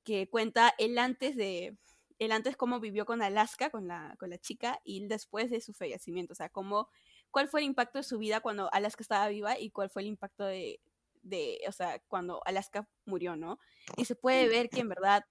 que 0.04 0.30
cuenta 0.30 0.72
el 0.78 1.00
antes 1.00 1.36
de 1.36 1.76
el 2.20 2.32
antes 2.32 2.56
cómo 2.56 2.80
vivió 2.80 3.08
con 3.08 3.24
Alaska, 3.24 3.72
con 3.72 3.88
la, 3.88 4.16
con 4.20 4.30
la 4.30 4.38
chica, 4.38 4.80
y 4.84 5.08
después 5.08 5.50
de 5.50 5.60
su 5.60 5.74
fallecimiento, 5.74 6.34
o 6.34 6.36
sea, 6.36 6.50
cómo, 6.50 6.88
cuál 7.32 7.48
fue 7.48 7.62
el 7.62 7.66
impacto 7.66 7.98
de 7.98 8.04
su 8.04 8.20
vida 8.20 8.42
cuando 8.42 8.72
Alaska 8.72 9.02
estaba 9.02 9.28
viva 9.28 9.60
y 9.60 9.72
cuál 9.72 9.90
fue 9.90 10.04
el 10.04 10.08
impacto 10.10 10.46
de, 10.46 10.80
de 11.26 11.60
o 11.68 11.72
sea, 11.72 12.00
cuando 12.08 12.42
Alaska 12.46 12.88
murió, 13.06 13.36
¿no? 13.36 13.60
Y 13.98 14.06
se 14.06 14.16
puede 14.16 14.48
ver 14.48 14.70
que 14.70 14.82
en 14.82 14.90
verdad 14.90 15.26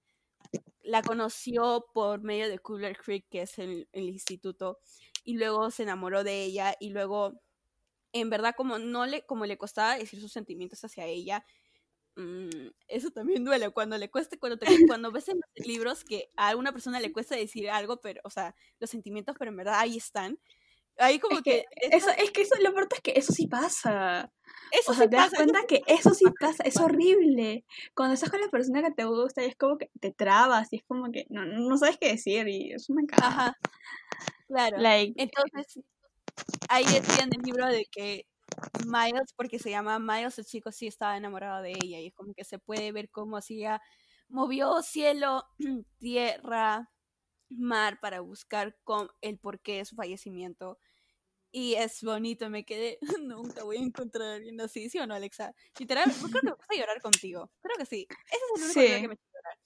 la 0.81 1.01
conoció 1.01 1.85
por 1.93 2.21
medio 2.21 2.49
de 2.49 2.59
Cooler 2.59 2.97
Creek, 2.97 3.25
que 3.29 3.41
es 3.43 3.57
el, 3.59 3.89
el 3.91 4.09
instituto, 4.09 4.79
y 5.23 5.37
luego 5.37 5.71
se 5.71 5.83
enamoró 5.83 6.23
de 6.23 6.43
ella, 6.43 6.75
y 6.79 6.89
luego, 6.91 7.41
en 8.13 8.29
verdad, 8.29 8.53
como 8.55 8.79
no 8.79 9.05
le, 9.05 9.25
como 9.25 9.45
le 9.45 9.57
costaba 9.57 9.97
decir 9.97 10.21
sus 10.21 10.31
sentimientos 10.31 10.83
hacia 10.83 11.05
ella, 11.05 11.45
Mm, 12.17 12.69
eso 12.87 13.11
también 13.11 13.43
duele 13.43 13.69
cuando 13.71 13.97
le 13.97 14.09
cueste, 14.09 14.39
cuando, 14.39 14.57
te, 14.57 14.65
cuando 14.97 15.11
ves 15.11 15.27
en 15.29 15.39
los 15.39 15.67
libros 15.67 16.03
que 16.05 16.31
a 16.37 16.49
alguna 16.49 16.71
persona 16.71 16.99
le 16.99 17.11
cuesta 17.11 17.35
decir 17.35 17.69
algo, 17.69 17.99
pero, 17.99 18.21
o 18.23 18.29
sea, 18.29 18.55
los 18.79 18.89
sentimientos, 18.89 19.35
pero 19.37 19.51
en 19.51 19.57
verdad 19.57 19.75
ahí 19.79 19.97
están. 19.97 20.39
Ahí 20.97 21.19
como 21.19 21.41
que, 21.41 21.65
eso, 21.91 22.09
es 22.17 22.31
que 22.31 22.41
eso, 22.41 22.55
lo 22.61 22.69
importante 22.69 22.95
es 22.95 23.01
que 23.01 23.19
eso 23.19 23.33
sí 23.33 23.47
pasa. 23.47 24.31
Eso 24.71 24.91
o 24.91 24.95
sea, 24.95 25.09
te 25.09 25.15
das 25.17 25.31
cuenta 25.33 25.65
que 25.67 25.81
eso 25.87 26.13
sí 26.13 26.25
pasa, 26.39 26.63
es 26.63 26.77
horrible. 26.77 27.65
Cuando 27.93 28.13
estás 28.13 28.29
con 28.29 28.41
la 28.41 28.49
persona 28.49 28.81
que 28.81 28.91
te 28.91 29.05
gusta 29.05 29.43
y 29.43 29.47
es 29.47 29.55
como 29.55 29.77
que 29.77 29.89
te 29.99 30.11
trabas 30.11 30.71
y 30.71 30.77
es 30.77 30.83
como 30.87 31.11
que 31.11 31.25
no, 31.29 31.45
no 31.45 31.77
sabes 31.77 31.97
qué 31.99 32.09
decir 32.09 32.47
y 32.47 32.71
es 32.73 32.89
una 32.89 33.05
cara. 33.05 33.27
Ajá. 33.27 33.57
Claro. 34.47 34.77
Entonces, 34.81 35.83
ahí 36.69 36.85
decía 36.85 37.23
en 37.25 37.33
el 37.35 37.41
libro 37.43 37.67
de 37.67 37.85
que 37.91 38.25
Miles, 38.85 39.33
porque 39.35 39.59
se 39.59 39.69
llama 39.71 39.99
Miles, 39.99 40.37
el 40.39 40.45
chico 40.45 40.71
sí 40.71 40.87
estaba 40.87 41.17
enamorado 41.17 41.61
de 41.61 41.71
ella 41.71 41.99
y 41.99 42.07
es 42.07 42.13
como 42.13 42.33
que 42.33 42.43
se 42.43 42.59
puede 42.59 42.91
ver 42.91 43.09
cómo 43.09 43.37
hacía, 43.37 43.81
movió 44.29 44.81
cielo, 44.81 45.43
tierra, 45.99 46.89
mar 47.49 47.99
para 47.99 48.21
buscar 48.21 48.77
con 48.83 49.09
el 49.21 49.37
porqué 49.39 49.77
de 49.77 49.85
su 49.85 49.95
fallecimiento. 49.95 50.79
Y 51.51 51.75
es 51.75 52.03
bonito, 52.03 52.49
me 52.49 52.65
quedé, 52.65 52.99
nunca 53.21 53.63
voy 53.63 53.77
a 53.77 53.81
encontrar 53.81 54.27
a 54.27 54.33
alguien 54.35 54.59
así, 54.59 54.89
¿sí 54.89 54.99
o 54.99 55.07
no, 55.07 55.15
Alexa? 55.15 55.53
Literal, 55.79 56.11
creo 56.11 56.31
que 56.31 56.45
me 56.47 56.51
vas 56.51 56.69
a 56.69 56.75
llorar 56.75 57.01
contigo. 57.01 57.51
Creo 57.61 57.77
que 57.77 57.85
sí. 57.85 58.07
Ese 58.09 58.35
es 58.35 58.75
el 58.75 58.81
único 58.81 58.81
libro 58.81 59.01
que 59.01 59.07
me 59.07 59.13
hecho 59.13 59.27
llorar. 59.33 59.57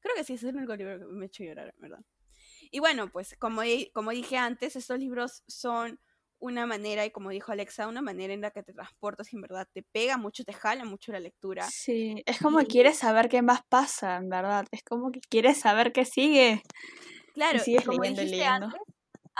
Creo 0.00 0.14
que 0.16 0.24
sí, 0.24 0.32
ese 0.34 0.46
es 0.46 0.50
el 0.50 0.56
único 0.56 0.76
libro 0.76 0.98
que 0.98 1.04
me 1.06 1.24
ha 1.24 1.26
hecho 1.26 1.44
llorar, 1.44 1.74
¿verdad? 1.78 2.00
Y 2.70 2.78
bueno, 2.80 3.10
pues 3.10 3.36
como, 3.38 3.62
como 3.92 4.10
dije 4.10 4.36
antes, 4.36 4.76
estos 4.76 4.98
libros 4.98 5.44
son 5.46 6.00
una 6.40 6.66
manera, 6.66 7.04
y 7.04 7.10
como 7.10 7.30
dijo 7.30 7.52
Alexa, 7.52 7.86
una 7.86 8.02
manera 8.02 8.32
en 8.32 8.40
la 8.40 8.50
que 8.50 8.62
te 8.62 8.72
transportas 8.72 9.32
y 9.32 9.36
en 9.36 9.42
verdad 9.42 9.68
te 9.72 9.82
pega 9.82 10.16
mucho, 10.16 10.42
te 10.42 10.52
jala 10.52 10.84
mucho 10.84 11.12
la 11.12 11.20
lectura. 11.20 11.66
Sí, 11.70 12.22
es 12.26 12.40
como 12.40 12.58
que 12.58 12.66
quieres 12.66 12.98
saber 12.98 13.28
qué 13.28 13.42
más 13.42 13.60
pasa, 13.68 14.16
en 14.16 14.30
verdad. 14.30 14.66
Es 14.70 14.82
como 14.82 15.12
que 15.12 15.20
quieres 15.20 15.60
saber 15.60 15.92
qué 15.92 16.04
sigue. 16.04 16.62
Claro, 17.34 17.60
y, 17.64 17.76
como 17.76 18.02
dijiste 18.02 18.44
antes, 18.44 18.80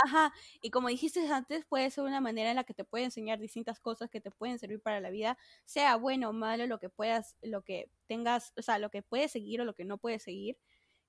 ajá, 0.04 0.32
y 0.62 0.70
como 0.70 0.88
dijiste 0.88 1.26
antes, 1.26 1.64
puede 1.66 1.90
ser 1.90 2.04
una 2.04 2.20
manera 2.20 2.50
en 2.50 2.56
la 2.56 2.64
que 2.64 2.74
te 2.74 2.84
puede 2.84 3.04
enseñar 3.04 3.38
distintas 3.38 3.80
cosas 3.80 4.10
que 4.10 4.20
te 4.20 4.30
pueden 4.30 4.58
servir 4.58 4.80
para 4.80 5.00
la 5.00 5.10
vida, 5.10 5.38
sea 5.64 5.96
bueno 5.96 6.30
o 6.30 6.32
malo, 6.32 6.66
lo 6.66 6.78
que 6.78 6.90
puedas, 6.90 7.36
lo 7.42 7.62
que 7.62 7.90
tengas, 8.06 8.52
o 8.56 8.62
sea, 8.62 8.78
lo 8.78 8.90
que 8.90 9.02
puedes 9.02 9.32
seguir 9.32 9.60
o 9.60 9.64
lo 9.64 9.74
que 9.74 9.84
no 9.84 9.98
puedes 9.98 10.22
seguir. 10.22 10.58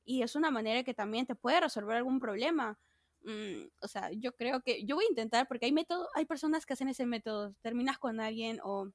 Y 0.04 0.24
es 0.24 0.36
una 0.36 0.52
manera 0.52 0.84
que 0.84 0.94
también 0.94 1.26
te 1.26 1.36
puede 1.36 1.60
resolver 1.62 1.98
algún 1.98 2.20
problema 2.20 2.80
Mm, 3.24 3.68
o 3.82 3.88
sea, 3.88 4.10
yo 4.14 4.34
creo 4.36 4.62
que 4.64 4.84
yo 4.86 4.96
voy 4.96 5.06
a 5.06 5.10
intentar 5.10 5.48
porque 5.48 5.66
hay 5.68 5.72
método, 5.74 6.10
hay 6.16 6.26
personas 6.26 6.66
que 6.66 6.74
hacen 6.74 6.90
ese 6.90 7.06
método, 7.06 7.56
terminas 7.62 7.98
con 8.00 8.20
alguien 8.20 8.60
o 8.64 8.92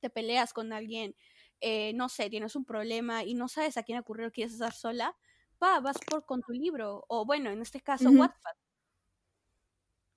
te 0.00 0.10
peleas 0.10 0.52
con 0.54 0.72
alguien, 0.72 1.16
eh, 1.60 1.92
no 1.94 2.08
sé, 2.08 2.30
tienes 2.30 2.56
un 2.56 2.64
problema 2.64 3.24
y 3.24 3.34
no 3.34 3.48
sabes 3.48 3.76
a 3.76 3.82
quién 3.84 3.98
ocurrió, 3.98 4.32
quieres 4.32 4.54
estar 4.54 4.72
sola, 4.74 5.16
va, 5.62 5.80
vas 5.80 5.98
por 6.08 6.24
con 6.26 6.42
tu 6.42 6.52
libro 6.52 7.04
o 7.08 7.26
bueno, 7.26 7.50
en 7.50 7.62
este 7.62 7.80
caso 7.80 8.12
WhatsApp 8.12 8.56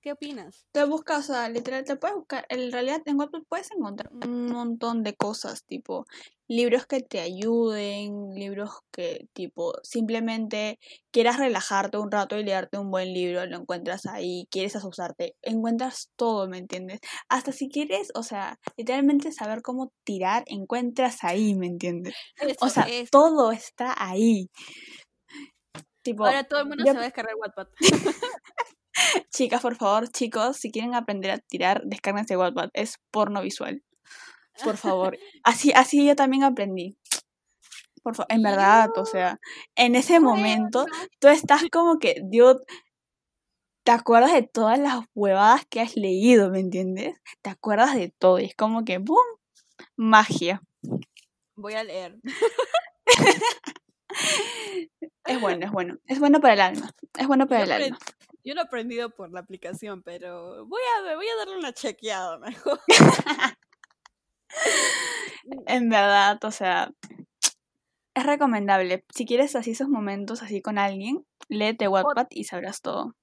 ¿Qué 0.02 0.10
opinas? 0.10 0.66
Te 0.72 0.84
buscas, 0.84 1.30
o 1.30 1.32
sea, 1.32 1.48
literal, 1.48 1.84
te 1.84 1.94
puedes 1.94 2.16
buscar, 2.16 2.44
en 2.48 2.72
realidad 2.72 3.00
en 3.06 3.20
Wattpad 3.20 3.42
puedes 3.48 3.70
encontrar 3.70 4.12
un 4.12 4.46
montón 4.46 5.04
de 5.04 5.14
cosas, 5.14 5.64
tipo 5.64 6.06
libros 6.48 6.86
que 6.86 7.02
te 7.02 7.20
ayuden, 7.20 8.34
libros 8.34 8.80
que 8.90 9.28
tipo 9.32 9.74
simplemente 9.84 10.80
quieras 11.12 11.38
relajarte 11.38 11.98
un 11.98 12.10
rato 12.10 12.36
y 12.36 12.42
leerte 12.42 12.78
un 12.78 12.90
buen 12.90 13.14
libro, 13.14 13.46
lo 13.46 13.58
encuentras 13.58 14.06
ahí, 14.06 14.48
quieres 14.50 14.74
asusarte, 14.74 15.36
encuentras 15.40 16.10
todo, 16.16 16.48
¿me 16.48 16.58
entiendes? 16.58 16.98
Hasta 17.28 17.52
si 17.52 17.68
quieres, 17.68 18.10
o 18.16 18.24
sea, 18.24 18.58
literalmente 18.76 19.30
saber 19.30 19.62
cómo 19.62 19.92
tirar, 20.02 20.42
encuentras 20.46 21.22
ahí, 21.22 21.54
¿me 21.54 21.68
entiendes? 21.68 22.14
o 22.60 22.68
sea, 22.68 22.88
todo 23.12 23.52
está 23.52 23.94
ahí. 23.96 24.50
Tipo, 26.02 26.26
Ahora 26.26 26.42
todo 26.42 26.62
el 26.62 26.66
mundo 26.66 26.82
se 26.82 26.92
va 26.92 27.02
a 27.02 27.04
descargar 27.04 27.36
Wattpad. 27.36 27.68
Chicas, 29.30 29.62
por 29.62 29.76
favor, 29.76 30.08
chicos, 30.08 30.56
si 30.56 30.70
quieren 30.70 30.94
aprender 30.94 31.30
a 31.30 31.38
tirar, 31.38 31.82
descárguense 31.84 32.36
Wattpad. 32.36 32.70
Es 32.74 32.98
porno 33.10 33.42
visual. 33.42 33.82
Por 34.62 34.76
favor. 34.76 35.18
Así, 35.44 35.72
así 35.74 36.06
yo 36.06 36.14
también 36.14 36.44
aprendí. 36.44 36.96
Por 38.02 38.16
favor, 38.16 38.32
en 38.32 38.42
verdad, 38.42 38.90
o 38.96 39.06
sea, 39.06 39.38
en 39.76 39.94
ese 39.94 40.18
momento 40.18 40.86
tú 41.20 41.28
estás 41.28 41.62
como 41.70 42.00
que, 42.00 42.16
Dios, 42.24 42.56
te 43.84 43.92
acuerdas 43.92 44.32
de 44.32 44.42
todas 44.42 44.78
las 44.78 45.04
huevadas 45.14 45.64
que 45.70 45.80
has 45.80 45.96
leído, 45.96 46.50
¿me 46.50 46.58
entiendes? 46.58 47.14
Te 47.42 47.50
acuerdas 47.50 47.94
de 47.94 48.12
todo 48.18 48.40
y 48.40 48.46
es 48.46 48.56
como 48.56 48.84
que, 48.84 48.98
¡boom! 48.98 49.24
Magia. 49.96 50.62
Voy 51.54 51.74
a 51.74 51.84
leer. 51.84 52.18
es 55.26 55.40
bueno, 55.40 55.66
es 55.66 55.72
bueno. 55.72 55.98
Es 56.06 56.18
bueno 56.18 56.40
para 56.40 56.54
el 56.54 56.60
alma. 56.60 56.90
Es 57.18 57.26
bueno 57.28 57.46
para 57.46 57.64
el 57.64 57.72
alma. 57.72 57.98
Yo 58.44 58.54
lo 58.54 58.62
he 58.62 58.64
aprendido 58.64 59.10
por 59.10 59.32
la 59.32 59.40
aplicación, 59.40 60.02
pero 60.02 60.66
voy 60.66 60.82
a, 60.98 61.14
voy 61.14 61.26
a 61.28 61.36
darle 61.36 61.58
una 61.58 61.72
chequeada 61.72 62.38
mejor. 62.38 62.80
en 65.66 65.88
verdad, 65.88 66.38
o 66.44 66.50
sea, 66.50 66.92
es 68.14 68.26
recomendable. 68.26 69.04
Si 69.14 69.26
quieres 69.26 69.56
así 69.56 69.70
esos 69.72 69.88
momentos 69.88 70.42
así 70.42 70.60
con 70.60 70.78
alguien, 70.78 71.26
léete 71.48 71.88
Wattpad 71.88 72.26
y 72.30 72.44
sabrás 72.44 72.80
todo. 72.82 73.16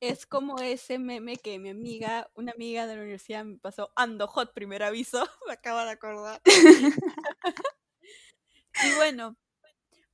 Es 0.00 0.26
como 0.26 0.58
ese 0.58 0.98
meme 0.98 1.36
que 1.36 1.58
mi 1.58 1.70
amiga, 1.70 2.28
una 2.34 2.52
amiga 2.52 2.86
de 2.86 2.96
la 2.96 3.02
universidad 3.02 3.44
me 3.44 3.58
pasó 3.58 3.92
Ando 3.94 4.26
Hot, 4.26 4.52
primer 4.52 4.82
aviso, 4.82 5.24
me 5.46 5.52
acabo 5.52 5.78
de 5.80 5.90
acordar. 5.90 6.42
y 8.84 8.94
bueno, 8.96 9.36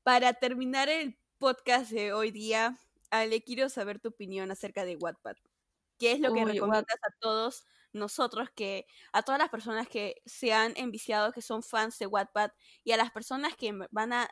para 0.02 0.34
terminar 0.34 0.88
el 0.88 1.18
podcast 1.38 1.90
de 1.90 2.12
hoy 2.12 2.30
día, 2.30 2.78
Ale, 3.10 3.42
quiero 3.42 3.68
saber 3.68 4.00
tu 4.00 4.08
opinión 4.08 4.50
acerca 4.50 4.84
de 4.84 4.96
Wattpad. 4.96 5.36
¿Qué 5.98 6.12
es 6.12 6.20
lo 6.20 6.32
que 6.32 6.44
recomiendas 6.44 6.98
a 7.02 7.10
todos 7.20 7.64
nosotros, 7.92 8.50
que 8.54 8.86
a 9.12 9.22
todas 9.22 9.38
las 9.40 9.48
personas 9.48 9.88
que 9.88 10.22
se 10.26 10.52
han 10.52 10.74
enviciado, 10.76 11.32
que 11.32 11.42
son 11.42 11.62
fans 11.62 11.98
de 11.98 12.06
Wattpad, 12.06 12.52
y 12.84 12.92
a 12.92 12.96
las 12.96 13.10
personas 13.10 13.56
que 13.56 13.72
van 13.90 14.12
a, 14.12 14.30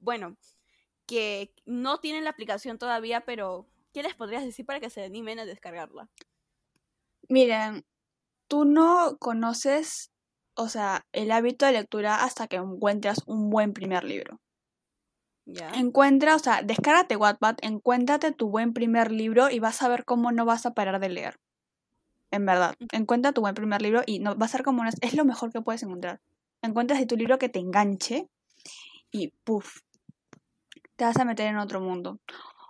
bueno, 0.00 0.36
que 1.06 1.54
no 1.66 1.98
tienen 2.00 2.24
la 2.24 2.30
aplicación 2.30 2.78
todavía, 2.78 3.22
pero 3.22 3.68
¿qué 3.92 4.02
les 4.02 4.14
podrías 4.14 4.44
decir 4.44 4.66
para 4.66 4.80
que 4.80 4.90
se 4.90 5.04
animen 5.04 5.38
a 5.40 5.46
descargarla? 5.46 6.10
Miren, 7.28 7.84
tú 8.48 8.64
no 8.64 9.16
conoces, 9.18 10.12
o 10.56 10.68
sea, 10.68 11.02
el 11.12 11.32
hábito 11.32 11.66
de 11.66 11.72
lectura 11.72 12.24
hasta 12.24 12.48
que 12.48 12.56
encuentras 12.56 13.22
un 13.26 13.50
buen 13.50 13.72
primer 13.72 14.04
libro. 14.04 14.40
Encuentra, 15.74 16.34
o 16.34 16.38
sea, 16.38 16.62
descárgate 16.62 17.16
Wattpad, 17.16 17.56
encuéntrate 17.62 18.32
tu 18.32 18.48
buen 18.48 18.72
primer 18.72 19.12
libro 19.12 19.50
y 19.50 19.58
vas 19.58 19.82
a 19.82 19.88
ver 19.88 20.04
cómo 20.04 20.32
no 20.32 20.44
vas 20.44 20.66
a 20.66 20.74
parar 20.74 21.00
de 21.00 21.08
leer. 21.08 21.38
En 22.30 22.46
verdad, 22.46 22.74
encuentra 22.92 23.32
tu 23.32 23.42
buen 23.42 23.54
primer 23.54 23.82
libro 23.82 24.02
y 24.06 24.18
no 24.18 24.36
va 24.36 24.46
a 24.46 24.48
ser 24.48 24.62
como 24.62 24.82
es 24.84 25.14
lo 25.14 25.24
mejor 25.24 25.52
que 25.52 25.60
puedes 25.60 25.82
encontrar. 25.82 26.20
Encuentras 26.62 27.06
tu 27.06 27.16
libro 27.16 27.38
que 27.38 27.48
te 27.48 27.58
enganche 27.58 28.28
y 29.10 29.28
puff, 29.44 29.80
te 30.96 31.04
vas 31.04 31.16
a 31.18 31.24
meter 31.24 31.48
en 31.48 31.58
otro 31.58 31.80
mundo. 31.80 32.18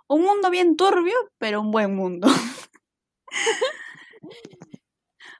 Un 0.07 0.23
mundo 0.23 0.49
bien 0.49 0.75
turbio, 0.75 1.15
pero 1.37 1.61
un 1.61 1.71
buen 1.71 1.95
mundo. 1.95 2.27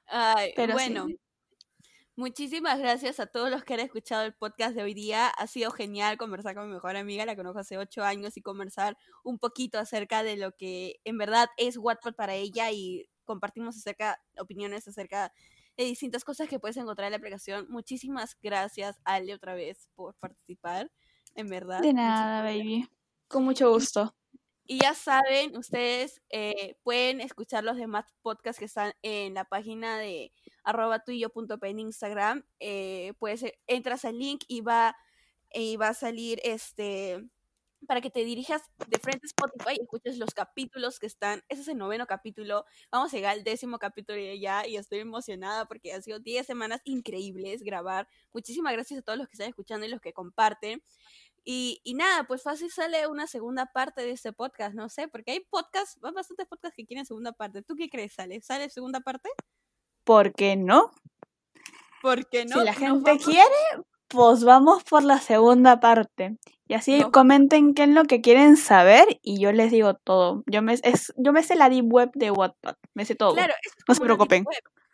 Ay, 0.07 0.53
pero 0.55 0.73
bueno, 0.73 1.07
Muchísimas 2.15 2.77
gracias 2.77 3.19
a 3.19 3.25
todos 3.25 3.49
los 3.49 3.63
que 3.63 3.73
han 3.73 3.79
escuchado 3.79 4.23
el 4.23 4.35
podcast 4.35 4.75
de 4.75 4.83
hoy 4.83 4.93
día. 4.93 5.29
Ha 5.29 5.47
sido 5.47 5.71
genial 5.71 6.15
conversar 6.17 6.53
con 6.53 6.67
mi 6.67 6.73
mejor 6.73 6.95
amiga, 6.95 7.25
la 7.25 7.35
conozco 7.35 7.57
hace 7.57 7.79
ocho 7.79 8.03
años, 8.03 8.37
y 8.37 8.41
conversar 8.43 8.95
un 9.23 9.39
poquito 9.39 9.79
acerca 9.79 10.21
de 10.21 10.37
lo 10.37 10.51
que 10.51 10.99
en 11.05 11.17
verdad 11.17 11.47
es 11.57 11.75
Wattpad 11.75 12.13
para 12.13 12.35
ella 12.35 12.69
y 12.69 13.09
compartimos 13.23 13.75
acerca, 13.77 14.21
opiniones 14.37 14.87
acerca 14.87 15.33
de 15.75 15.85
distintas 15.85 16.23
cosas 16.23 16.47
que 16.47 16.59
puedes 16.59 16.77
encontrar 16.77 17.07
en 17.07 17.13
la 17.13 17.17
aplicación. 17.17 17.65
Muchísimas 17.69 18.37
gracias, 18.43 18.99
Ale, 19.05 19.33
otra 19.33 19.55
vez 19.55 19.89
por 19.95 20.13
participar, 20.15 20.91
en 21.33 21.49
verdad. 21.49 21.81
De 21.81 21.93
nada, 21.93 22.43
baby. 22.43 22.87
Con 23.27 23.43
mucho 23.43 23.71
gusto. 23.71 24.15
Y 24.65 24.79
ya 24.83 24.93
saben, 24.93 25.57
ustedes 25.57 26.21
eh, 26.29 26.77
pueden 26.83 27.21
escuchar 27.21 27.63
los 27.63 27.75
demás 27.75 28.05
podcasts 28.21 28.59
que 28.59 28.65
están 28.65 28.93
en 29.01 29.33
la 29.33 29.45
página 29.45 29.97
de 29.97 30.31
arroba 30.63 31.03
tuyo.p 31.03 31.69
en 31.69 31.79
Instagram. 31.79 32.45
Eh, 32.59 33.13
pues 33.19 33.45
entras 33.67 34.05
al 34.05 34.17
link 34.17 34.43
y 34.47 34.61
va, 34.61 34.95
y 35.53 35.77
va 35.77 35.89
a 35.89 35.93
salir 35.93 36.39
este 36.43 37.23
para 37.87 38.01
que 38.01 38.09
te 38.09 38.23
dirijas 38.23 38.61
de 38.87 38.97
frente 38.99 39.25
a 39.25 39.27
Spotify 39.27 39.75
y 39.77 39.83
escuches 39.83 40.17
los 40.17 40.33
capítulos 40.33 40.99
que 40.99 41.07
están. 41.07 41.43
Ese 41.49 41.61
es 41.61 41.67
el 41.67 41.77
noveno 41.77 42.07
capítulo. 42.07 42.65
Vamos 42.91 43.13
a 43.13 43.15
llegar 43.15 43.33
al 43.33 43.43
décimo 43.43 43.79
capítulo 43.79 44.19
ya 44.39 44.67
y 44.67 44.77
estoy 44.77 44.99
emocionada 44.99 45.65
porque 45.65 45.93
han 45.93 46.01
sido 46.01 46.19
10 46.19 46.45
semanas 46.45 46.81
increíbles 46.85 47.63
grabar. 47.63 48.07
Muchísimas 48.33 48.73
gracias 48.73 48.99
a 48.99 49.01
todos 49.03 49.17
los 49.17 49.27
que 49.27 49.33
están 49.33 49.49
escuchando 49.49 49.85
y 49.85 49.89
los 49.89 50.01
que 50.01 50.13
comparten. 50.13 50.81
Y, 51.45 51.81
y, 51.83 51.93
nada, 51.95 52.23
pues 52.25 52.41
fácil 52.41 52.71
sale 52.71 53.05
una 53.07 53.27
segunda 53.27 53.65
parte 53.65 54.01
de 54.01 54.11
este 54.11 54.31
podcast, 54.31 54.75
no 54.75 54.87
sé, 54.87 55.09
porque 55.09 55.31
hay 55.31 55.39
podcasts, 55.41 55.99
bastantes 55.99 56.47
podcasts 56.47 56.75
que 56.75 56.85
quieren 56.85 57.05
segunda 57.05 57.33
parte. 57.33 57.61
¿Tú 57.61 57.75
qué 57.75 57.89
crees, 57.89 58.13
sale? 58.13 58.41
¿Sale 58.41 58.69
segunda 58.69 59.01
parte? 59.01 59.29
¿Por 60.03 60.33
qué 60.33 60.55
no? 60.55 60.91
Porque 62.01 62.45
no? 62.45 62.59
Si 62.59 62.65
la 62.65 62.73
gente 62.73 63.17
quiere, 63.17 63.83
pues 64.07 64.43
vamos 64.43 64.83
por 64.83 65.03
la 65.03 65.19
segunda 65.19 65.79
parte. 65.79 66.37
Y 66.67 66.75
así 66.75 67.03
comenten 67.11 67.73
qué 67.73 67.83
es 67.83 67.89
lo 67.89 68.05
que 68.05 68.21
quieren 68.21 68.57
saber 68.57 69.19
y 69.21 69.39
yo 69.39 69.51
les 69.51 69.71
digo 69.71 69.95
todo. 69.95 70.43
Yo 70.47 70.61
me, 70.61 70.73
es, 70.73 71.13
yo 71.17 71.33
me 71.33 71.43
sé 71.43 71.55
la 71.55 71.69
deep 71.69 71.85
web 71.91 72.11
de 72.13 72.31
Wattpad, 72.31 72.75
me 72.93 73.05
sé 73.05 73.15
todo. 73.15 73.33
Claro, 73.33 73.53
no 73.87 73.95
se 73.95 74.01
preocupen. 74.01 74.45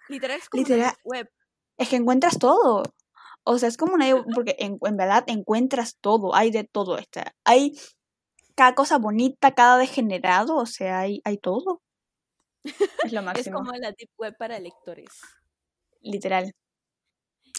Literal 0.08 0.38
es 0.38 0.50
como 0.50 0.64
Literal, 0.64 0.94
web. 1.04 1.30
Es 1.78 1.90
que 1.90 1.96
encuentras 1.96 2.40
todo. 2.40 2.84
O 3.44 3.58
sea, 3.58 3.70
es 3.70 3.78
como 3.78 3.94
una 3.94 4.06
porque 4.34 4.56
en, 4.60 4.78
verdad 4.98 5.24
encuentras 5.28 5.98
todo, 6.02 6.36
hay 6.36 6.52
de 6.52 6.64
todo. 6.64 6.98
Está. 6.98 7.34
Hay 7.46 7.80
cada 8.56 8.76
cosa 8.76 8.98
bonita, 8.98 9.54
cada 9.54 9.78
degenerado, 9.78 10.56
o 10.56 10.66
sea, 10.66 11.00
hay, 11.00 11.22
hay 11.24 11.38
todo. 11.38 11.82
Es 13.06 13.14
lo 13.14 13.22
máximo. 13.22 13.58
es 13.58 13.66
como 13.66 13.78
la 13.78 13.92
deep 13.92 14.10
web 14.18 14.36
para 14.38 14.60
lectores. 14.60 15.22
Literal. 16.02 16.54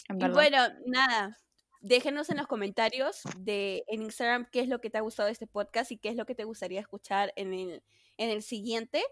y 0.09 0.29
bueno, 0.29 0.57
nada. 0.85 1.37
Déjenos 1.81 2.29
en 2.29 2.37
los 2.37 2.45
comentarios 2.45 3.21
de 3.39 3.83
en 3.87 4.03
Instagram 4.03 4.47
qué 4.51 4.59
es 4.59 4.67
lo 4.67 4.79
que 4.79 4.91
te 4.91 4.99
ha 4.99 5.01
gustado 5.01 5.25
de 5.25 5.33
este 5.33 5.47
podcast 5.47 5.91
y 5.91 5.97
qué 5.97 6.09
es 6.09 6.15
lo 6.15 6.27
que 6.27 6.35
te 6.35 6.43
gustaría 6.43 6.79
escuchar 6.79 7.33
en 7.35 7.53
el, 7.53 7.83
en 8.17 8.29
el 8.29 8.43
siguiente. 8.43 9.03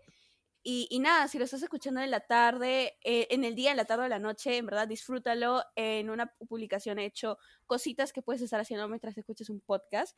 Y, 0.62 1.00
nada, 1.00 1.28
si 1.28 1.40
lo 1.40 1.46
estás 1.46 1.64
escuchando 1.64 2.02
en 2.02 2.12
la 2.12 2.20
tarde, 2.20 2.98
eh, 3.04 3.28
en 3.32 3.44
el 3.44 3.56
día, 3.56 3.72
en 3.72 3.78
la 3.78 3.86
tarde 3.86 4.04
o 4.04 4.06
en 4.06 4.12
la 4.12 4.20
noche, 4.20 4.58
en 4.58 4.66
verdad 4.66 4.88
disfrútalo. 4.88 5.64
En 5.76 6.10
una 6.10 6.28
publicación 6.48 7.00
he 7.00 7.06
hecho 7.06 7.38
cositas 7.66 8.12
que 8.12 8.22
puedes 8.22 8.42
estar 8.42 8.60
haciendo 8.60 8.88
mientras 8.88 9.18
escuches 9.18 9.50
un 9.50 9.62
podcast. 9.62 10.18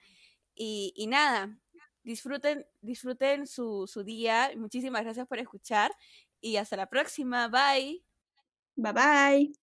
Y, 0.55 0.93
y 0.95 1.07
nada, 1.07 1.57
disfruten, 2.04 2.66
disfruten 2.82 3.48
su, 3.48 3.88
su 3.88 4.04
día. 4.04 4.52
Muchísimas 4.58 5.04
gracias 5.04 5.28
por 5.28 5.40
escuchar 5.40 5.92
y 6.42 6.58
hasta 6.58 6.78
la 6.78 6.88
próxima. 6.88 7.48
Bye. 7.50 8.04
Bye 8.78 8.94
bye. 8.94 9.54